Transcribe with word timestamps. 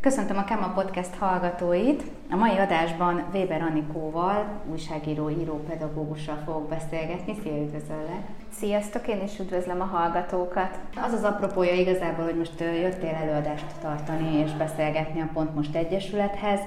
Köszöntöm 0.00 0.36
a 0.36 0.44
Kema 0.44 0.72
Podcast 0.72 1.14
hallgatóit. 1.14 2.02
A 2.30 2.36
mai 2.36 2.56
adásban 2.56 3.24
Weber 3.32 3.62
Anikóval, 3.62 4.62
újságíró, 4.70 5.30
író, 5.30 5.64
pedagógussal 5.68 6.42
fogok 6.44 6.68
beszélgetni. 6.68 7.34
Szia, 7.42 7.62
üdvözöllek! 7.62 8.39
Sziasztok, 8.58 9.08
én 9.08 9.22
is 9.22 9.38
üdvözlöm 9.38 9.80
a 9.80 9.84
hallgatókat. 9.84 10.78
Az 10.96 11.12
az 11.12 11.22
apropója 11.22 11.74
igazából, 11.74 12.24
hogy 12.24 12.36
most 12.36 12.60
jöttél 12.60 13.14
előadást 13.22 13.64
tartani 13.80 14.36
és 14.36 14.52
beszélgetni 14.52 15.20
a 15.20 15.28
Pont 15.32 15.54
Most 15.54 15.74
Egyesülethez, 15.74 16.60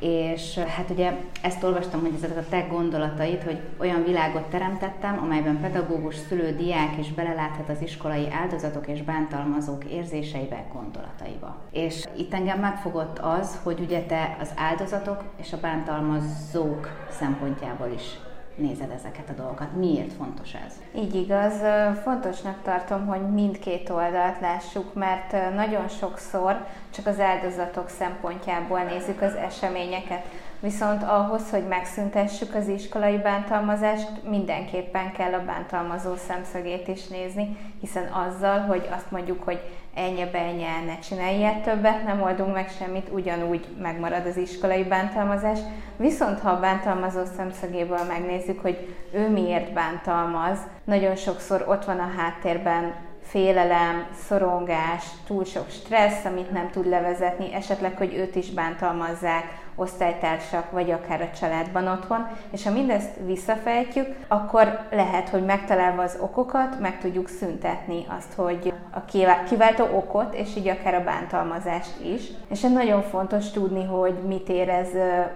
és 0.00 0.58
hát 0.58 0.90
ugye 0.90 1.12
ezt 1.42 1.62
olvastam, 1.62 2.00
hogy 2.00 2.12
ezek 2.16 2.36
a 2.36 2.48
te 2.48 2.60
gondolatait, 2.60 3.42
hogy 3.42 3.60
olyan 3.78 4.04
világot 4.04 4.48
teremtettem, 4.50 5.18
amelyben 5.22 5.60
pedagógus, 5.60 6.14
szülő, 6.14 6.56
diák 6.56 6.98
is 6.98 7.12
beleláthat 7.12 7.68
az 7.68 7.82
iskolai 7.82 8.26
áldozatok 8.42 8.86
és 8.88 9.02
bántalmazók 9.02 9.84
érzéseibe, 9.84 10.64
gondolataiba. 10.72 11.56
És 11.70 12.08
itt 12.16 12.34
engem 12.34 12.58
megfogott 12.58 13.18
az, 13.18 13.58
hogy 13.62 13.80
ugye 13.80 14.02
te 14.02 14.36
az 14.40 14.50
áldozatok 14.56 15.22
és 15.36 15.52
a 15.52 15.60
bántalmazók 15.60 16.88
szempontjából 17.10 17.90
is 17.94 18.18
nézed 18.54 18.90
ezeket 18.90 19.28
a 19.28 19.32
dolgokat? 19.32 19.76
Miért 19.76 20.12
fontos 20.12 20.54
ez? 20.54 21.00
Így 21.00 21.14
igaz, 21.14 21.54
fontosnak 22.02 22.62
tartom, 22.62 23.06
hogy 23.06 23.30
mindkét 23.30 23.90
oldalt 23.90 24.40
lássuk, 24.40 24.94
mert 24.94 25.54
nagyon 25.54 25.88
sokszor 25.88 26.66
csak 26.90 27.06
az 27.06 27.20
áldozatok 27.20 27.88
szempontjából 27.88 28.80
nézzük 28.80 29.22
az 29.22 29.34
eseményeket. 29.34 30.24
Viszont 30.60 31.02
ahhoz, 31.02 31.50
hogy 31.50 31.66
megszüntessük 31.68 32.54
az 32.54 32.68
iskolai 32.68 33.16
bántalmazást, 33.16 34.08
mindenképpen 34.28 35.12
kell 35.12 35.32
a 35.32 35.44
bántalmazó 35.44 36.16
szemszögét 36.16 36.88
is 36.88 37.06
nézni, 37.06 37.56
hiszen 37.80 38.12
azzal, 38.12 38.60
hogy 38.60 38.88
azt 38.90 39.10
mondjuk, 39.10 39.42
hogy 39.42 39.60
ennyi 39.94 40.28
ennyi 40.32 40.64
ne 40.86 40.98
csinálj 40.98 41.36
ilyet 41.36 41.62
többet, 41.62 42.04
nem 42.04 42.22
oldunk 42.22 42.54
meg 42.54 42.68
semmit, 42.78 43.08
ugyanúgy 43.12 43.66
megmarad 43.82 44.26
az 44.26 44.36
iskolai 44.36 44.84
bántalmazás. 44.84 45.58
Viszont 45.96 46.40
ha 46.40 46.50
a 46.50 46.60
bántalmazó 46.60 47.20
szemszögéből 47.36 48.04
megnézzük, 48.08 48.60
hogy 48.60 48.94
ő 49.12 49.28
miért 49.28 49.72
bántalmaz, 49.72 50.58
nagyon 50.84 51.16
sokszor 51.16 51.64
ott 51.68 51.84
van 51.84 51.98
a 51.98 52.12
háttérben 52.16 52.94
félelem, 53.22 54.06
szorongás, 54.26 55.04
túl 55.26 55.44
sok 55.44 55.70
stressz, 55.70 56.24
amit 56.24 56.50
nem 56.50 56.70
tud 56.70 56.88
levezetni, 56.88 57.54
esetleg, 57.54 57.96
hogy 57.96 58.14
őt 58.14 58.36
is 58.36 58.50
bántalmazzák, 58.50 59.44
osztálytársak, 59.80 60.70
vagy 60.70 60.90
akár 60.90 61.20
a 61.20 61.36
családban 61.38 61.88
otthon, 61.88 62.26
és 62.50 62.64
ha 62.64 62.70
mindezt 62.70 63.10
visszafejtjük, 63.26 64.06
akkor 64.28 64.78
lehet, 64.90 65.28
hogy 65.28 65.44
megtalálva 65.44 66.02
az 66.02 66.16
okokat, 66.20 66.80
meg 66.80 66.98
tudjuk 67.00 67.28
szüntetni 67.28 68.04
azt, 68.18 68.32
hogy 68.34 68.72
a 68.90 69.04
kiváltó 69.48 69.84
okot, 69.84 70.34
és 70.34 70.56
így 70.56 70.68
akár 70.68 70.94
a 70.94 71.04
bántalmazást 71.04 72.00
is. 72.04 72.22
És 72.48 72.62
ez 72.62 72.72
nagyon 72.72 73.02
fontos 73.02 73.50
tudni, 73.50 73.84
hogy 73.84 74.14
mit 74.26 74.48
érez 74.48 74.88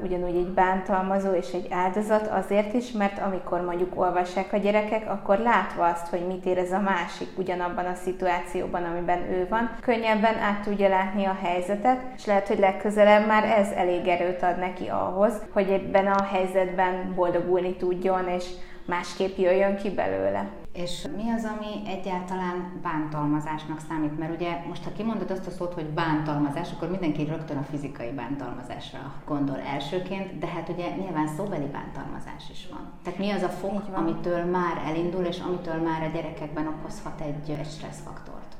ugyanúgy 0.02 0.36
egy 0.36 0.48
bántalmazó 0.48 1.32
és 1.32 1.52
egy 1.52 1.68
áldozat 1.70 2.26
azért 2.26 2.72
is, 2.72 2.92
mert 2.92 3.18
amikor 3.18 3.60
mondjuk 3.60 4.00
olvassák 4.00 4.52
a 4.52 4.56
gyerekek, 4.56 5.10
akkor 5.10 5.38
látva 5.38 5.86
azt, 5.86 6.06
hogy 6.06 6.26
mit 6.26 6.44
érez 6.44 6.72
a 6.72 6.80
másik 6.80 7.28
ugyanabban 7.38 7.84
a 7.84 7.94
szituációban, 7.94 8.84
amiben 8.84 9.18
ő 9.30 9.46
van, 9.50 9.70
könnyebben 9.80 10.38
át 10.38 10.62
tudja 10.62 10.88
látni 10.88 11.24
a 11.24 11.38
helyzetet, 11.42 12.00
és 12.16 12.26
lehet, 12.26 12.48
hogy 12.48 12.58
legközelebb 12.58 13.26
már 13.26 13.44
ez 13.44 13.70
elég 13.70 14.06
erős 14.08 14.32
erőt 14.34 14.42
ad 14.42 14.58
neki 14.58 14.88
ahhoz, 14.88 15.32
hogy 15.52 15.68
ebben 15.68 16.06
a 16.06 16.22
helyzetben 16.22 17.14
boldogulni 17.14 17.76
tudjon, 17.76 18.28
és 18.28 18.44
másképp 18.86 19.36
jöjjön 19.36 19.76
ki 19.76 19.90
belőle. 19.90 20.50
És 20.72 21.06
mi 21.16 21.30
az, 21.30 21.44
ami 21.44 21.90
egyáltalán 21.90 22.80
bántalmazásnak 22.82 23.80
számít? 23.88 24.18
Mert 24.18 24.34
ugye 24.34 24.50
most, 24.68 24.84
ha 24.84 24.92
kimondod 24.96 25.30
azt 25.30 25.46
a 25.46 25.50
szót, 25.50 25.72
hogy 25.72 25.86
bántalmazás, 25.86 26.72
akkor 26.72 26.90
mindenki 26.90 27.24
rögtön 27.24 27.56
a 27.56 27.66
fizikai 27.70 28.10
bántalmazásra 28.10 29.12
gondol 29.26 29.60
elsőként, 29.60 30.38
de 30.38 30.46
hát 30.46 30.68
ugye 30.68 30.96
nyilván 30.96 31.28
szóbeli 31.28 31.66
bántalmazás 31.66 32.50
is 32.50 32.68
van. 32.70 32.92
Tehát 33.02 33.18
mi 33.18 33.30
az 33.30 33.42
a 33.42 33.48
fok, 33.48 33.82
amitől 33.92 34.44
már 34.44 34.82
elindul, 34.86 35.24
és 35.24 35.38
amitől 35.38 35.82
már 35.82 36.02
a 36.02 36.14
gyerekekben 36.14 36.66
okozhat 36.66 37.20
egy, 37.20 37.50
egy 37.50 37.66
stresszfaktort? 37.66 38.53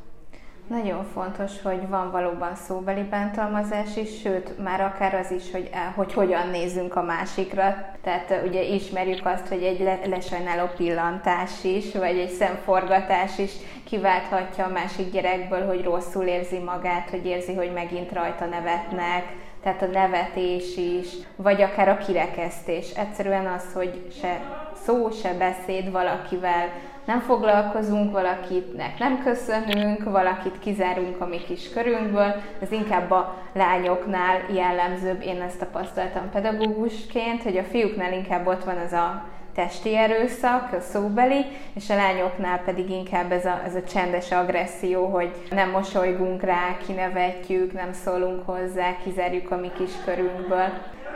Nagyon 0.67 1.05
fontos, 1.05 1.63
hogy 1.63 1.89
van 1.89 2.11
valóban 2.11 2.55
szóbeli 2.55 3.03
bántalmazás 3.03 3.97
is, 3.97 4.21
sőt, 4.21 4.59
már 4.59 4.81
akár 4.81 5.15
az 5.15 5.31
is, 5.31 5.51
hogy, 5.51 5.71
hogy 5.95 6.13
hogyan 6.13 6.49
nézzünk 6.49 6.97
a 6.97 7.03
másikra. 7.03 7.95
Tehát 8.03 8.43
ugye 8.47 8.63
ismerjük 8.63 9.27
azt, 9.27 9.49
hogy 9.49 9.63
egy 9.63 10.09
lesajnáló 10.09 10.67
pillantás 10.77 11.65
is, 11.65 11.93
vagy 11.93 12.19
egy 12.19 12.31
szemforgatás 12.31 13.39
is 13.39 13.53
kiválthatja 13.85 14.65
a 14.65 14.73
másik 14.73 15.13
gyerekből, 15.13 15.67
hogy 15.67 15.85
rosszul 15.85 16.25
érzi 16.25 16.59
magát, 16.59 17.11
hogy 17.11 17.27
érzi, 17.27 17.55
hogy 17.55 17.73
megint 17.73 18.13
rajta 18.13 18.45
nevetnek, 18.45 19.25
tehát 19.63 19.83
a 19.83 19.87
nevetés 19.87 20.77
is, 20.77 21.09
vagy 21.37 21.63
akár 21.63 21.89
a 21.89 21.97
kirekesztés. 21.97 22.91
Egyszerűen 22.91 23.47
az, 23.47 23.73
hogy 23.75 24.07
se 24.21 24.41
szó, 24.85 25.11
se 25.11 25.33
beszéd 25.33 25.91
valakivel 25.91 26.69
nem 27.05 27.21
foglalkozunk 27.21 28.13
valakinek, 28.13 28.99
nem 28.99 29.23
köszönünk, 29.23 30.05
valakit 30.05 30.59
kizárunk 30.59 31.21
a 31.21 31.27
mi 31.27 31.39
kis 31.39 31.71
körünkből, 31.71 32.35
ez 32.63 32.73
inkább 32.73 33.11
a 33.11 33.37
lányoknál 33.53 34.41
jellemzőbb, 34.53 35.23
én 35.23 35.41
ezt 35.41 35.59
tapasztaltam 35.59 36.31
pedagógusként, 36.31 37.43
hogy 37.43 37.57
a 37.57 37.63
fiúknál 37.63 38.13
inkább 38.13 38.47
ott 38.47 38.65
van 38.65 38.79
az 38.79 38.93
a 38.93 39.25
testi 39.55 39.97
erőszak, 39.97 40.73
a 40.73 40.81
szóbeli, 40.81 41.45
és 41.75 41.91
a 41.91 41.95
lányoknál 41.95 42.61
pedig 42.65 42.91
inkább 42.91 43.33
ez 43.33 43.45
a, 43.45 43.63
ez 43.65 43.75
a 43.75 43.85
csendes 43.85 44.33
agresszió, 44.33 45.07
hogy 45.07 45.31
nem 45.51 45.71
mosolygunk 45.71 46.43
rá, 46.43 46.77
kinevetjük, 46.87 47.73
nem 47.73 47.93
szólunk 47.93 48.47
hozzá, 48.47 48.97
kizárjuk 49.05 49.51
a 49.51 49.57
mi 49.57 49.71
kis 49.77 49.91
körünkből. 50.05 50.69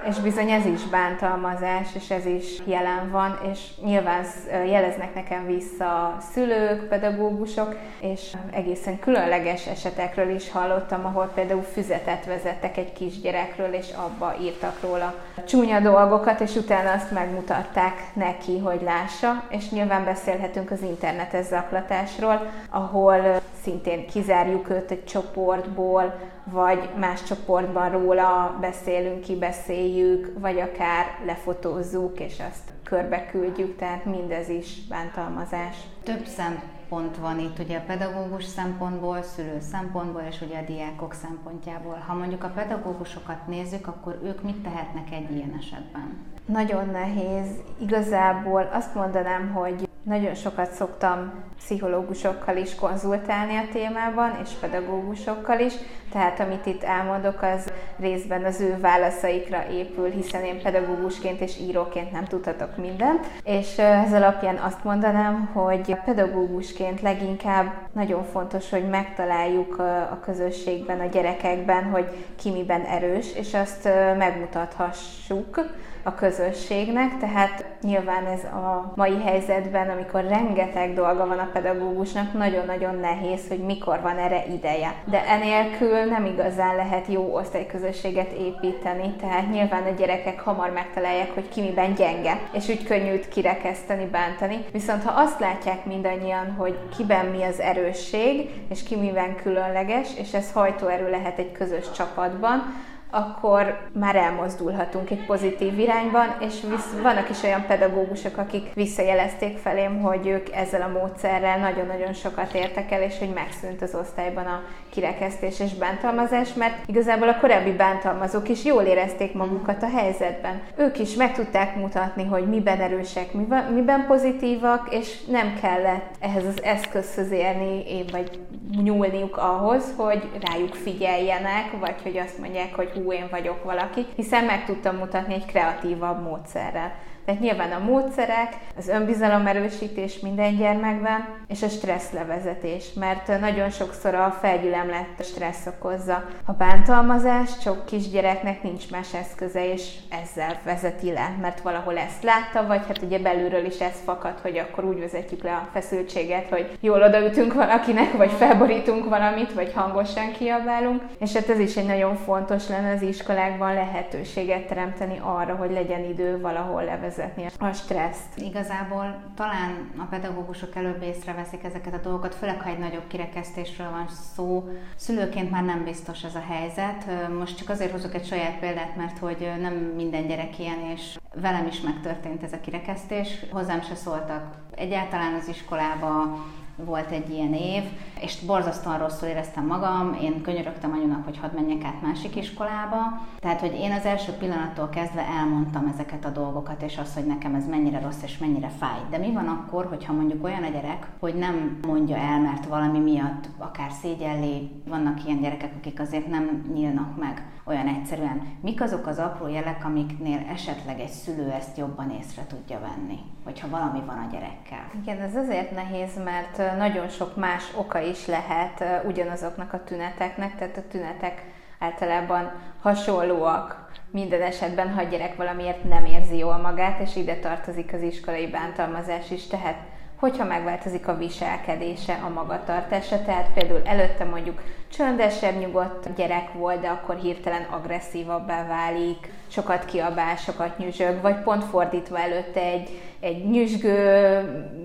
És 0.06 0.18
bizony 0.18 0.50
ez 0.50 0.66
is 0.66 0.82
bántalmazás, 0.84 1.88
és 1.94 2.10
ez 2.10 2.26
is 2.26 2.58
jelen 2.64 3.10
van, 3.10 3.38
és 3.52 3.60
nyilván 3.84 4.24
jeleznek 4.66 5.14
nekem 5.14 5.46
vissza 5.46 6.16
szülők, 6.32 6.88
pedagógusok, 6.88 7.76
és 8.00 8.36
egészen 8.50 8.98
különleges 8.98 9.66
esetekről 9.66 10.34
is 10.34 10.50
hallottam, 10.50 11.04
ahol 11.04 11.30
például 11.34 11.62
füzetet 11.62 12.24
vezettek 12.24 12.76
egy 12.76 12.92
kisgyerekről, 12.92 13.72
és 13.72 13.86
abba 13.96 14.34
írtak 14.40 14.80
róla 14.80 15.14
csúnya 15.46 15.80
dolgokat, 15.80 16.40
és 16.40 16.54
utána 16.54 16.92
azt 16.92 17.10
megmutatták 17.10 17.94
neki, 18.12 18.58
hogy 18.58 18.82
lássa, 18.82 19.44
és 19.48 19.70
nyilván 19.70 20.04
beszélhetünk 20.04 20.70
az 20.70 20.82
internetes 20.82 21.44
zaklatásról, 21.44 22.50
ahol 22.70 23.40
szintén 23.62 24.06
kizárjuk 24.06 24.70
őt 24.70 24.90
egy 24.90 25.04
csoportból, 25.04 26.14
vagy 26.50 26.88
más 26.98 27.22
csoportban 27.22 27.90
róla 27.90 28.56
beszélünk, 28.60 29.20
kibeszéljük, 29.20 30.32
vagy 30.38 30.58
akár 30.58 31.04
lefotózzuk, 31.26 32.20
és 32.20 32.42
azt 32.50 32.72
körbe 32.82 33.26
küldjük, 33.26 33.76
tehát 33.76 34.04
mindez 34.04 34.48
is 34.48 34.86
bántalmazás. 34.88 35.76
Több 36.02 36.24
szempont 36.24 37.16
van 37.16 37.38
itt, 37.38 37.58
ugye 37.58 37.76
a 37.76 37.84
pedagógus 37.86 38.44
szempontból, 38.44 39.22
szülő 39.22 39.58
szempontból, 39.60 40.22
és 40.30 40.40
ugye 40.40 40.58
a 40.58 40.64
diákok 40.66 41.14
szempontjából. 41.14 42.04
Ha 42.06 42.14
mondjuk 42.14 42.44
a 42.44 42.52
pedagógusokat 42.54 43.46
nézzük, 43.46 43.86
akkor 43.86 44.18
ők 44.24 44.42
mit 44.42 44.62
tehetnek 44.62 45.12
egy 45.12 45.36
ilyen 45.36 45.54
esetben? 45.58 46.26
Nagyon 46.46 46.88
nehéz. 46.88 47.46
Igazából 47.80 48.68
azt 48.72 48.94
mondanám, 48.94 49.52
hogy 49.52 49.87
nagyon 50.08 50.34
sokat 50.34 50.72
szoktam 50.72 51.32
pszichológusokkal 51.56 52.56
is 52.56 52.74
konzultálni 52.74 53.56
a 53.56 53.68
témában, 53.72 54.38
és 54.42 54.50
pedagógusokkal 54.60 55.58
is, 55.58 55.72
tehát 56.12 56.40
amit 56.40 56.66
itt 56.66 56.82
elmondok, 56.82 57.42
az 57.42 57.72
részben 57.98 58.44
az 58.44 58.60
ő 58.60 58.78
válaszaikra 58.80 59.64
épül, 59.70 60.10
hiszen 60.10 60.44
én 60.44 60.62
pedagógusként 60.62 61.40
és 61.40 61.58
íróként 61.60 62.12
nem 62.12 62.24
tudhatok 62.24 62.76
mindent, 62.76 63.26
és 63.44 63.78
ez 63.78 64.12
alapján 64.12 64.56
azt 64.56 64.84
mondanám, 64.84 65.50
hogy 65.52 65.96
pedagógusként 66.04 67.00
leginkább 67.00 67.72
nagyon 67.92 68.24
fontos, 68.24 68.70
hogy 68.70 68.88
megtaláljuk 68.88 69.78
a 70.10 70.20
közösségben, 70.24 71.00
a 71.00 71.06
gyerekekben, 71.06 71.84
hogy 71.84 72.26
ki 72.36 72.50
miben 72.50 72.82
erős, 72.82 73.34
és 73.34 73.54
azt 73.54 73.88
megmutathassuk, 74.18 75.60
a 76.08 76.14
közösségnek, 76.14 77.18
tehát 77.18 77.64
nyilván 77.82 78.26
ez 78.26 78.44
a 78.44 78.92
mai 78.94 79.22
helyzetben, 79.22 79.88
amikor 79.88 80.24
rengeteg 80.24 80.94
dolga 80.94 81.26
van 81.26 81.38
a 81.38 81.48
pedagógusnak, 81.52 82.32
nagyon-nagyon 82.32 82.94
nehéz, 82.94 83.48
hogy 83.48 83.58
mikor 83.58 84.00
van 84.00 84.16
erre 84.18 84.44
ideje. 84.52 84.94
De 85.04 85.26
enélkül 85.26 86.04
nem 86.04 86.24
igazán 86.24 86.76
lehet 86.76 87.06
jó 87.06 87.34
osztályközösséget 87.34 88.32
építeni, 88.32 89.14
tehát 89.20 89.50
nyilván 89.50 89.82
a 89.82 89.94
gyerekek 89.98 90.40
hamar 90.40 90.70
megtalálják, 90.70 91.34
hogy 91.34 91.48
ki 91.48 91.60
miben 91.60 91.94
gyenge, 91.94 92.38
és 92.52 92.68
úgy 92.68 92.84
könnyű 92.84 93.18
kirekeszteni, 93.32 94.06
bántani. 94.06 94.64
Viszont 94.72 95.02
ha 95.02 95.20
azt 95.20 95.40
látják 95.40 95.84
mindannyian, 95.84 96.54
hogy 96.58 96.78
kiben 96.96 97.26
mi 97.26 97.42
az 97.42 97.60
erősség, 97.60 98.50
és 98.70 98.82
ki 98.82 98.96
miben 98.96 99.36
különleges, 99.36 100.08
és 100.18 100.32
ez 100.34 100.52
hajtóerő 100.52 101.10
lehet 101.10 101.38
egy 101.38 101.52
közös 101.52 101.90
csapatban, 101.90 102.86
akkor 103.10 103.80
már 103.92 104.16
elmozdulhatunk 104.16 105.10
egy 105.10 105.24
pozitív 105.26 105.78
irányban, 105.78 106.36
és 106.40 106.54
visz, 106.68 106.92
vannak 107.02 107.30
is 107.30 107.42
olyan 107.42 107.66
pedagógusok, 107.66 108.36
akik 108.36 108.72
visszajelezték 108.74 109.58
felém, 109.58 110.00
hogy 110.00 110.26
ők 110.26 110.50
ezzel 110.50 110.82
a 110.82 110.98
módszerrel 110.98 111.58
nagyon-nagyon 111.58 112.12
sokat 112.12 112.54
értek 112.54 112.90
el, 112.90 113.02
és 113.02 113.18
hogy 113.18 113.32
megszűnt 113.32 113.82
az 113.82 113.94
osztályban 113.94 114.46
a 114.46 114.62
kirekesztés 114.90 115.60
és 115.60 115.74
bántalmazás, 115.74 116.54
mert 116.54 116.88
igazából 116.88 117.28
a 117.28 117.38
korábbi 117.38 117.72
bántalmazók 117.72 118.48
is 118.48 118.64
jól 118.64 118.82
érezték 118.82 119.34
magukat 119.34 119.82
a 119.82 119.88
helyzetben. 119.88 120.60
Ők 120.76 120.98
is 120.98 121.14
meg 121.14 121.34
tudták 121.34 121.76
mutatni, 121.76 122.24
hogy 122.24 122.48
miben 122.48 122.80
erősek, 122.80 123.32
miben 123.74 124.06
pozitívak, 124.06 124.94
és 124.94 125.24
nem 125.24 125.58
kellett 125.60 126.14
ehhez 126.20 126.44
az 126.44 126.62
eszközhöz 126.62 127.30
érni, 127.30 128.04
vagy 128.12 128.38
nyúlniuk 128.82 129.36
ahhoz, 129.36 129.84
hogy 129.96 130.28
rájuk 130.40 130.74
figyeljenek, 130.74 131.78
vagy 131.80 131.96
hogy 132.02 132.16
azt 132.16 132.38
mondják, 132.38 132.74
hogy 132.74 132.90
hú, 132.94 133.12
én 133.12 133.26
vagyok 133.30 133.64
valaki, 133.64 134.06
hiszen 134.16 134.44
meg 134.44 134.64
tudtam 134.64 134.96
mutatni 134.96 135.34
egy 135.34 135.46
kreatívabb 135.46 136.22
módszerrel. 136.22 136.92
Tehát 137.28 137.42
nyilván 137.42 137.72
a 137.72 137.84
módszerek, 137.84 138.56
az 138.76 138.88
önbizalomerősítés 138.88 140.18
minden 140.20 140.56
gyermekben, 140.56 141.24
és 141.48 141.62
a 141.62 141.68
stresszlevezetés, 141.68 142.92
mert 142.94 143.40
nagyon 143.40 143.70
sokszor 143.70 144.14
a 144.14 144.36
felgyülemlett 144.40 145.24
stressz 145.24 145.66
okozza. 145.66 146.24
A 146.44 146.52
bántalmazás, 146.52 147.50
sok 147.60 147.84
kisgyereknek 147.86 148.62
nincs 148.62 148.90
más 148.90 149.14
eszköze, 149.14 149.72
és 149.72 149.94
ezzel 150.22 150.60
vezeti 150.64 151.12
le, 151.12 151.36
mert 151.40 151.60
valahol 151.60 151.98
ezt 151.98 152.22
látta, 152.22 152.66
vagy 152.66 152.86
hát 152.86 153.02
ugye 153.02 153.18
belülről 153.18 153.64
is 153.64 153.78
ez 153.78 154.02
fakad, 154.04 154.38
hogy 154.42 154.58
akkor 154.58 154.84
úgy 154.84 155.00
vezetjük 155.00 155.42
le 155.42 155.52
a 155.54 155.68
feszültséget, 155.72 156.48
hogy 156.48 156.78
jól 156.80 157.02
odaütünk 157.02 157.54
valakinek, 157.54 158.16
vagy 158.16 158.32
felborítunk 158.32 159.08
valamit, 159.08 159.52
vagy 159.52 159.72
hangosan 159.74 160.32
kiabálunk, 160.32 161.02
és 161.18 161.32
hát 161.34 161.48
ez 161.48 161.58
is 161.58 161.76
egy 161.76 161.86
nagyon 161.86 162.16
fontos 162.16 162.68
lenne 162.68 162.92
az 162.92 163.02
iskolákban 163.02 163.74
lehetőséget 163.74 164.66
teremteni 164.66 165.20
arra, 165.22 165.54
hogy 165.54 165.70
legyen 165.70 166.04
idő 166.04 166.40
valahol 166.40 166.84
levezetni 166.84 167.16
levezetni 167.18 167.66
a 167.66 167.72
stresszt. 167.72 168.36
Igazából 168.36 169.22
talán 169.34 169.90
a 169.96 170.04
pedagógusok 170.04 170.76
előbb 170.76 171.02
észreveszik 171.02 171.64
ezeket 171.64 171.94
a 171.94 172.00
dolgokat, 172.02 172.34
főleg 172.34 172.60
ha 172.60 172.68
egy 172.68 172.78
nagyobb 172.78 173.06
kirekesztésről 173.06 173.90
van 173.90 174.08
szó. 174.34 174.68
Szülőként 174.96 175.50
már 175.50 175.64
nem 175.64 175.84
biztos 175.84 176.24
ez 176.24 176.34
a 176.34 176.44
helyzet. 176.48 177.04
Most 177.38 177.56
csak 177.56 177.68
azért 177.68 177.92
hozok 177.92 178.14
egy 178.14 178.26
saját 178.26 178.58
példát, 178.58 178.96
mert 178.96 179.18
hogy 179.18 179.52
nem 179.60 179.74
minden 179.74 180.26
gyerek 180.26 180.58
ilyen, 180.58 180.80
és 180.94 181.18
velem 181.34 181.66
is 181.66 181.80
megtörtént 181.80 182.42
ez 182.42 182.52
a 182.52 182.60
kirekesztés. 182.60 183.44
Hozzám 183.50 183.82
se 183.82 183.94
szóltak 183.94 184.56
egyáltalán 184.74 185.34
az 185.34 185.48
iskolába, 185.48 186.44
volt 186.84 187.10
egy 187.10 187.30
ilyen 187.30 187.54
év, 187.54 187.82
és 188.20 188.40
borzasztóan 188.46 188.98
rosszul 188.98 189.28
éreztem 189.28 189.66
magam, 189.66 190.18
én 190.22 190.42
könyörögtem 190.42 190.92
anyunak, 190.92 191.24
hogy 191.24 191.38
hadd 191.38 191.54
menjek 191.54 191.84
át 191.84 192.02
másik 192.02 192.36
iskolába. 192.36 193.26
Tehát, 193.40 193.60
hogy 193.60 193.74
én 193.74 193.92
az 193.92 194.04
első 194.04 194.32
pillanattól 194.32 194.88
kezdve 194.88 195.26
elmondtam 195.26 195.86
ezeket 195.92 196.24
a 196.24 196.30
dolgokat, 196.30 196.82
és 196.82 196.98
azt, 196.98 197.14
hogy 197.14 197.26
nekem 197.26 197.54
ez 197.54 197.66
mennyire 197.66 198.00
rossz 198.00 198.22
és 198.22 198.38
mennyire 198.38 198.68
fáj. 198.78 198.98
De 199.10 199.18
mi 199.18 199.32
van 199.32 199.48
akkor, 199.48 199.86
hogyha 199.86 200.12
mondjuk 200.12 200.44
olyan 200.44 200.62
a 200.62 200.68
gyerek, 200.68 201.06
hogy 201.18 201.34
nem 201.34 201.78
mondja 201.86 202.16
el, 202.16 202.40
mert 202.40 202.66
valami 202.66 202.98
miatt 202.98 203.48
akár 203.58 203.90
szégyelli, 203.90 204.70
vannak 204.88 205.24
ilyen 205.24 205.40
gyerekek, 205.40 205.72
akik 205.78 206.00
azért 206.00 206.26
nem 206.26 206.64
nyílnak 206.74 207.18
meg 207.18 207.46
olyan 207.68 207.86
egyszerűen. 207.86 208.42
Mik 208.60 208.80
azok 208.80 209.06
az 209.06 209.18
apró 209.18 209.48
jelek, 209.48 209.84
amiknél 209.84 210.40
esetleg 210.52 211.00
egy 211.00 211.08
szülő 211.08 211.50
ezt 211.50 211.76
jobban 211.76 212.10
észre 212.10 212.42
tudja 212.46 212.80
venni, 212.80 213.18
hogyha 213.44 213.68
valami 213.68 214.00
van 214.06 214.16
a 214.16 214.30
gyerekkel? 214.32 214.90
Igen, 215.02 215.20
ez 215.20 215.36
azért 215.36 215.70
nehéz, 215.70 216.10
mert 216.24 216.76
nagyon 216.78 217.08
sok 217.08 217.36
más 217.36 217.72
oka 217.76 218.00
is 218.00 218.26
lehet 218.26 218.84
ugyanazoknak 219.06 219.72
a 219.72 219.84
tüneteknek, 219.84 220.56
tehát 220.56 220.76
a 220.76 220.88
tünetek 220.88 221.44
általában 221.78 222.52
hasonlóak 222.80 223.90
minden 224.10 224.42
esetben, 224.42 224.92
ha 224.94 225.00
a 225.00 225.08
gyerek 225.08 225.36
valamiért 225.36 225.84
nem 225.84 226.04
érzi 226.04 226.36
jól 226.36 226.56
magát, 226.56 227.00
és 227.00 227.16
ide 227.16 227.36
tartozik 227.36 227.92
az 227.92 228.02
iskolai 228.02 228.46
bántalmazás 228.46 229.30
is, 229.30 229.46
tehát 229.46 229.76
hogyha 230.18 230.44
megváltozik 230.44 231.08
a 231.08 231.16
viselkedése, 231.16 232.20
a 232.24 232.28
magatartása, 232.28 233.22
tehát 233.22 233.52
például 233.54 233.80
előtte 233.84 234.24
mondjuk 234.24 234.62
csöndesebb, 234.92 235.58
nyugodt 235.58 236.14
gyerek 236.14 236.52
volt, 236.52 236.80
de 236.80 236.88
akkor 236.88 237.16
hirtelen 237.16 237.62
agresszívabbá 237.62 238.66
válik, 238.66 239.32
sokat 239.48 239.84
kiabál, 239.84 240.36
sokat 240.36 240.78
nyüzsög, 240.78 241.20
vagy 241.20 241.42
pont 241.42 241.64
fordítva 241.64 242.18
előtte 242.18 242.60
egy, 242.60 242.88
egy 243.20 243.50
nyüzsgő, 243.50 244.40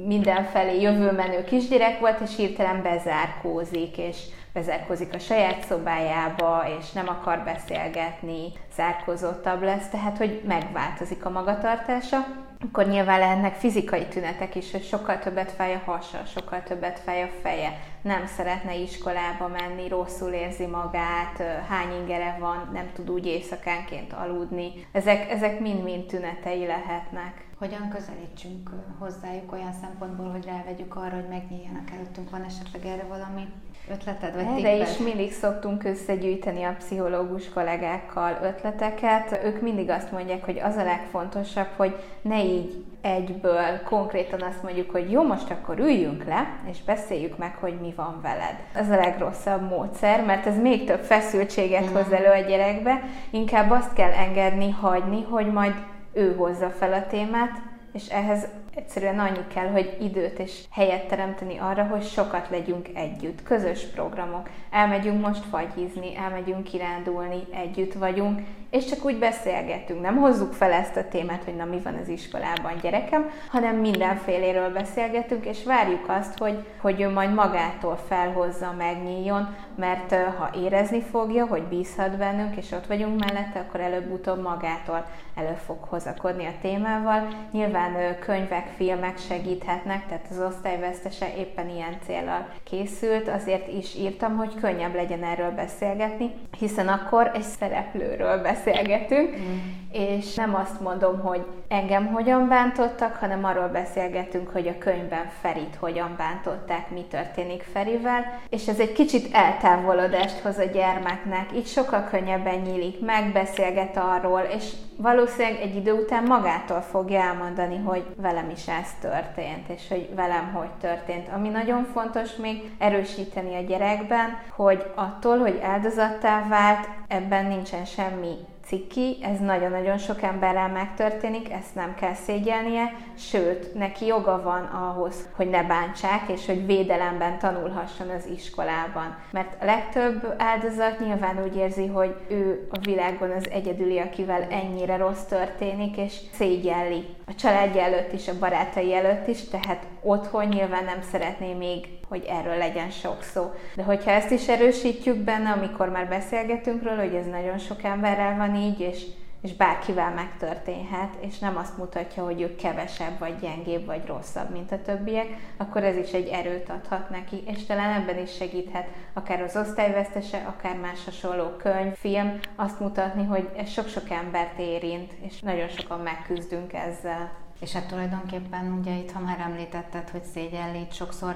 mindenfelé 0.06 0.82
jövőmenő 0.82 1.44
kisgyerek 1.44 2.00
volt, 2.00 2.20
és 2.20 2.36
hirtelen 2.36 2.82
bezárkózik, 2.82 3.98
és 3.98 4.18
bezárkózik 4.54 5.14
a 5.14 5.20
saját 5.20 5.64
szobájába, 5.64 6.64
és 6.80 6.92
nem 6.92 7.08
akar 7.08 7.44
beszélgetni, 7.46 8.52
zárkózottabb 8.76 9.62
lesz, 9.62 9.90
tehát 9.90 10.18
hogy 10.18 10.42
megváltozik 10.48 11.26
a 11.26 11.30
magatartása 11.30 12.18
akkor 12.64 12.88
nyilván 12.88 13.20
lehetnek 13.20 13.56
fizikai 13.56 14.06
tünetek 14.06 14.56
is, 14.56 14.72
hogy 14.72 14.84
sokkal 14.84 15.20
többet 15.20 15.52
fáj 15.52 15.74
a 15.74 15.82
hasa, 15.86 16.24
sokkal 16.26 16.64
többet 16.64 17.00
fáj 17.00 17.24
a 17.24 17.30
feje, 17.42 17.80
nem 18.02 18.26
szeretne 18.26 18.76
iskolába 18.76 19.48
menni, 19.48 19.88
rosszul 19.88 20.32
érzi 20.32 20.66
magát, 20.66 21.44
hány 21.68 21.94
ingere 22.00 22.38
van, 22.40 22.70
nem 22.74 22.92
tud 22.94 23.10
úgy 23.10 23.26
éjszakánként 23.26 24.14
aludni. 24.14 24.72
Ezek, 24.92 25.30
ezek 25.32 25.60
mind-mind 25.60 26.06
tünetei 26.06 26.66
lehetnek. 26.66 27.46
Hogyan 27.58 27.90
közelítsünk 27.90 28.70
hozzájuk 29.00 29.52
olyan 29.52 29.74
szempontból, 29.82 30.32
hogy 30.32 30.46
rávegyük 30.46 30.96
arra, 30.96 31.16
hogy 31.16 31.28
megnyíljanak 31.30 31.92
előttünk? 31.92 32.30
Van 32.30 32.44
esetleg 32.44 32.86
erre 32.86 33.04
valami 33.04 33.48
ötleted 33.92 34.36
vagy 34.36 34.62
De 34.62 34.76
is 34.76 34.98
mindig 34.98 35.32
szoktunk 35.32 35.84
összegyűjteni 35.84 36.64
a 36.64 36.76
pszichológus 36.78 37.50
kollégákkal 37.50 38.38
ötleteket. 38.44 39.40
Ők 39.44 39.62
mindig 39.62 39.90
azt 39.90 40.12
mondják, 40.12 40.46
hogy 40.46 40.60
az 40.60 40.76
a 40.76 40.84
legfontosabb, 40.84 41.68
hogy 41.76 41.96
ne 42.22 42.44
így 42.44 42.84
egyből 43.02 43.82
konkrétan 43.86 44.42
azt 44.42 44.64
mondjuk, 44.64 44.92
hogy 44.92 45.12
jó, 45.12 45.24
most 45.24 45.50
akkor 45.50 45.80
üljünk 45.80 46.24
le, 46.26 46.48
és 46.72 46.84
beszéljük 46.84 47.38
meg, 47.38 47.56
hogy 47.60 47.74
mi 47.82 47.94
van 47.96 48.20
veled. 48.22 48.56
Ez 48.74 48.90
a 48.90 48.96
legrosszabb 48.96 49.70
módszer, 49.70 50.26
mert 50.26 50.46
ez 50.46 50.58
még 50.58 50.86
több 50.86 51.02
feszültséget 51.02 51.86
hoz 51.86 52.12
elő 52.12 52.44
a 52.44 52.48
gyerekbe. 52.48 53.02
Inkább 53.30 53.72
azt 53.72 53.94
kell 53.94 54.12
engedni, 54.12 54.70
hagyni, 54.70 55.24
hogy 55.30 55.52
majd 55.52 55.74
ő 56.14 56.36
hozza 56.36 56.70
fel 56.70 56.94
a 56.94 57.08
témát, 57.08 57.62
és 57.94 58.08
ehhez 58.08 58.48
Egyszerűen 58.76 59.20
annyi 59.20 59.48
kell, 59.54 59.68
hogy 59.68 59.98
időt 60.02 60.40
és 60.40 60.64
helyet 60.70 61.08
teremteni 61.08 61.58
arra, 61.58 61.84
hogy 61.84 62.04
sokat 62.04 62.50
legyünk 62.50 62.88
együtt. 62.94 63.44
Közös 63.44 63.84
programok. 63.84 64.50
Elmegyünk 64.70 65.26
most 65.26 65.46
fagyízni, 65.46 66.16
elmegyünk 66.16 66.64
kirándulni, 66.64 67.44
együtt 67.52 67.94
vagyunk, 67.94 68.42
és 68.74 68.86
csak 68.86 69.06
úgy 69.06 69.20
beszélgetünk. 69.20 70.02
Nem 70.02 70.18
hozzuk 70.18 70.54
fel 70.54 70.72
ezt 70.72 70.96
a 70.96 71.08
témát, 71.08 71.44
hogy 71.44 71.56
na 71.56 71.66
mi 71.66 71.80
van 71.84 71.98
az 72.02 72.08
iskolában 72.08 72.74
gyerekem, 72.82 73.30
hanem 73.50 73.76
mindenféléről 73.76 74.70
beszélgetünk, 74.70 75.46
és 75.46 75.64
várjuk 75.64 76.10
azt, 76.10 76.38
hogy, 76.38 76.66
hogy 76.82 77.02
ő 77.02 77.10
majd 77.10 77.34
magától 77.34 78.00
felhozza, 78.08 78.76
megnyíljon, 78.78 79.56
mert 79.76 80.16
ha 80.38 80.50
érezni 80.56 81.02
fogja, 81.02 81.46
hogy 81.46 81.62
bízhat 81.62 82.18
bennünk, 82.18 82.56
és 82.56 82.72
ott 82.72 82.86
vagyunk 82.86 83.20
mellette, 83.20 83.60
akkor 83.60 83.80
előbb-utóbb 83.80 84.42
magától 84.42 85.06
elő 85.36 85.58
fog 85.66 85.78
hozakodni 85.90 86.46
a 86.46 86.62
témával. 86.62 87.28
Nyilván 87.52 88.20
könyvek, 88.20 88.68
filmek 88.76 89.18
segíthetnek, 89.18 90.08
tehát 90.08 90.28
az 90.30 90.40
osztályvesztese 90.40 91.36
éppen 91.38 91.70
ilyen 91.70 91.98
célral 92.06 92.48
készült, 92.64 93.28
azért 93.28 93.68
is 93.68 93.96
írtam, 93.96 94.38
hogy 94.38 94.56
könnyebb 94.60 94.96
legyen 94.96 95.24
erről 95.24 95.52
beszélgetni, 95.52 96.32
hiszen 96.60 96.88
akkor 96.88 97.32
egy 97.34 97.42
szereplőről 97.42 98.42
beszélgetünk, 98.42 98.62
mm. 98.70 99.58
és 99.92 100.34
nem 100.34 100.56
azt 100.56 100.82
mondom, 100.82 101.20
hogy 101.20 101.46
engem 101.68 102.08
hogyan 102.08 102.48
bántottak, 102.48 103.16
hanem 103.16 103.46
arról 103.46 103.68
beszélgetünk, 103.68 104.50
hogy 104.50 104.68
a 104.68 104.78
könyvben 104.78 105.30
Ferit 105.42 105.76
hogyan 105.80 106.16
bántották, 106.18 106.90
mi 106.90 107.02
történik 107.02 107.66
Ferivel, 107.74 108.40
és 108.50 108.68
ez 108.68 108.80
egy 108.80 108.92
kicsit 108.92 109.34
eltávolodást 109.34 110.40
hoz 110.40 110.58
a 110.58 110.64
gyermeknek, 110.64 111.50
így 111.56 111.68
sokkal 111.68 112.04
könnyebben 112.04 112.60
nyílik 112.60 113.06
meg, 113.06 113.32
beszélget 113.32 113.98
arról, 113.98 114.42
és 114.56 114.72
valószínűleg 114.98 115.62
egy 115.62 115.76
idő 115.76 115.94
után 115.94 116.24
magától 116.24 116.82
fogja 116.82 117.22
elmondani, 117.22 117.78
hogy 117.78 118.04
velem 118.16 118.50
is 118.50 118.68
ez 118.68 118.90
történt, 119.02 119.70
és 119.70 119.88
hogy 119.90 120.10
velem 120.16 120.52
hogy 120.54 120.72
történt. 120.82 121.28
Ami 121.36 121.50
nagyon 121.50 121.86
fontos 121.94 122.36
még 122.36 122.72
erősíteni 122.78 123.56
a 123.56 123.62
gyerekben, 123.62 124.38
hogy 124.56 124.92
attól, 124.96 125.38
hogy 125.38 125.60
áldozattá 125.64 126.48
vált, 126.48 126.90
ebben 127.08 127.46
nincsen 127.46 127.86
semmi 127.86 128.36
ciki, 128.66 129.18
ez 129.22 129.40
nagyon-nagyon 129.40 129.98
sok 129.98 130.22
emberrel 130.22 130.70
megtörténik, 130.70 131.52
ezt 131.52 131.76
nem 131.76 131.96
kell 131.96 132.14
szégyelnie, 132.14 132.94
sőt, 133.18 133.74
neki 133.74 134.06
joga 134.06 134.42
van 134.42 134.66
ahhoz, 134.66 135.30
hogy 135.36 135.50
ne 135.50 135.64
bántsák, 135.64 136.30
és 136.30 136.46
hogy 136.46 136.66
védelemben 136.66 137.40
tanulhasson 137.40 138.10
az 138.10 138.26
iskolában. 138.26 139.18
Mert 139.32 139.62
a 139.62 139.66
legtöbb 139.66 140.34
áldozat 140.38 141.00
nyilván 141.00 141.44
úgy 141.44 141.56
érzi, 141.56 141.88
hogy 141.88 142.16
ő 142.28 142.68
a 142.72 142.80
világon 142.80 143.32
az 143.32 143.50
egyedüli, 143.50 144.00
akivel 144.00 144.48
ennyire 144.50 144.98
rossz 144.98 145.24
történik, 145.24 145.98
és 145.98 146.20
szégyelli 146.34 147.06
a 147.28 147.36
családja 147.36 147.82
előtt 147.82 148.14
is, 148.14 148.28
a 148.28 148.40
barátai 148.40 148.96
előtt 148.96 149.28
is, 149.28 149.50
tehát 149.50 149.86
otthon 150.02 150.46
nyilván 150.46 150.84
nem 150.84 151.02
szeretné 151.12 151.54
még, 151.54 151.88
hogy 152.14 152.26
erről 152.30 152.58
legyen 152.58 152.90
sok 152.90 153.22
szó. 153.22 153.52
De 153.76 153.84
hogyha 153.84 154.12
ezt 154.12 154.32
is 154.32 154.48
erősítjük 154.48 155.18
benne, 155.18 155.52
amikor 155.52 155.90
már 155.90 156.08
beszélgetünk 156.08 156.84
róla, 156.84 157.02
hogy 157.02 157.16
ez 157.16 157.26
nagyon 157.26 157.58
sok 157.58 157.84
emberrel 157.84 158.38
van 158.38 158.56
így, 158.56 158.80
és 158.80 159.06
és 159.44 159.56
bárkivel 159.56 160.14
megtörténhet, 160.14 161.14
és 161.20 161.40
nem 161.40 161.58
azt 161.58 161.78
mutatja, 161.78 162.24
hogy 162.24 162.42
ő 162.42 162.56
kevesebb, 162.56 163.20
vagy 163.20 163.40
gyengébb, 163.40 163.86
vagy 163.86 164.06
rosszabb, 164.06 164.52
mint 164.52 164.72
a 164.72 164.82
többiek, 164.82 165.28
akkor 165.58 165.84
ez 165.84 165.96
is 165.96 166.12
egy 166.12 166.28
erőt 166.28 166.70
adhat 166.70 167.10
neki, 167.10 167.44
és 167.46 167.66
talán 167.66 168.02
ebben 168.02 168.22
is 168.22 168.36
segíthet 168.36 168.88
akár 169.14 169.42
az 169.42 169.56
osztályvesztese, 169.56 170.38
akár 170.48 170.76
más 170.76 171.04
hasonló 171.06 171.50
könyv, 171.58 171.94
film, 171.94 172.40
azt 172.56 172.80
mutatni, 172.80 173.24
hogy 173.24 173.50
ez 173.58 173.70
sok-sok 173.70 174.10
embert 174.10 174.60
érint, 174.60 175.12
és 175.22 175.40
nagyon 175.40 175.68
sokan 175.68 176.00
megküzdünk 176.00 176.74
ezzel. 176.74 177.32
És 177.60 177.74
hát 177.74 177.88
tulajdonképpen 177.88 178.78
ugye 178.80 178.92
itt, 178.92 179.12
ha 179.12 179.20
már 179.20 179.40
említetted, 179.40 180.10
hogy 180.10 180.24
szégyellít, 180.24 180.94
sokszor 180.94 181.36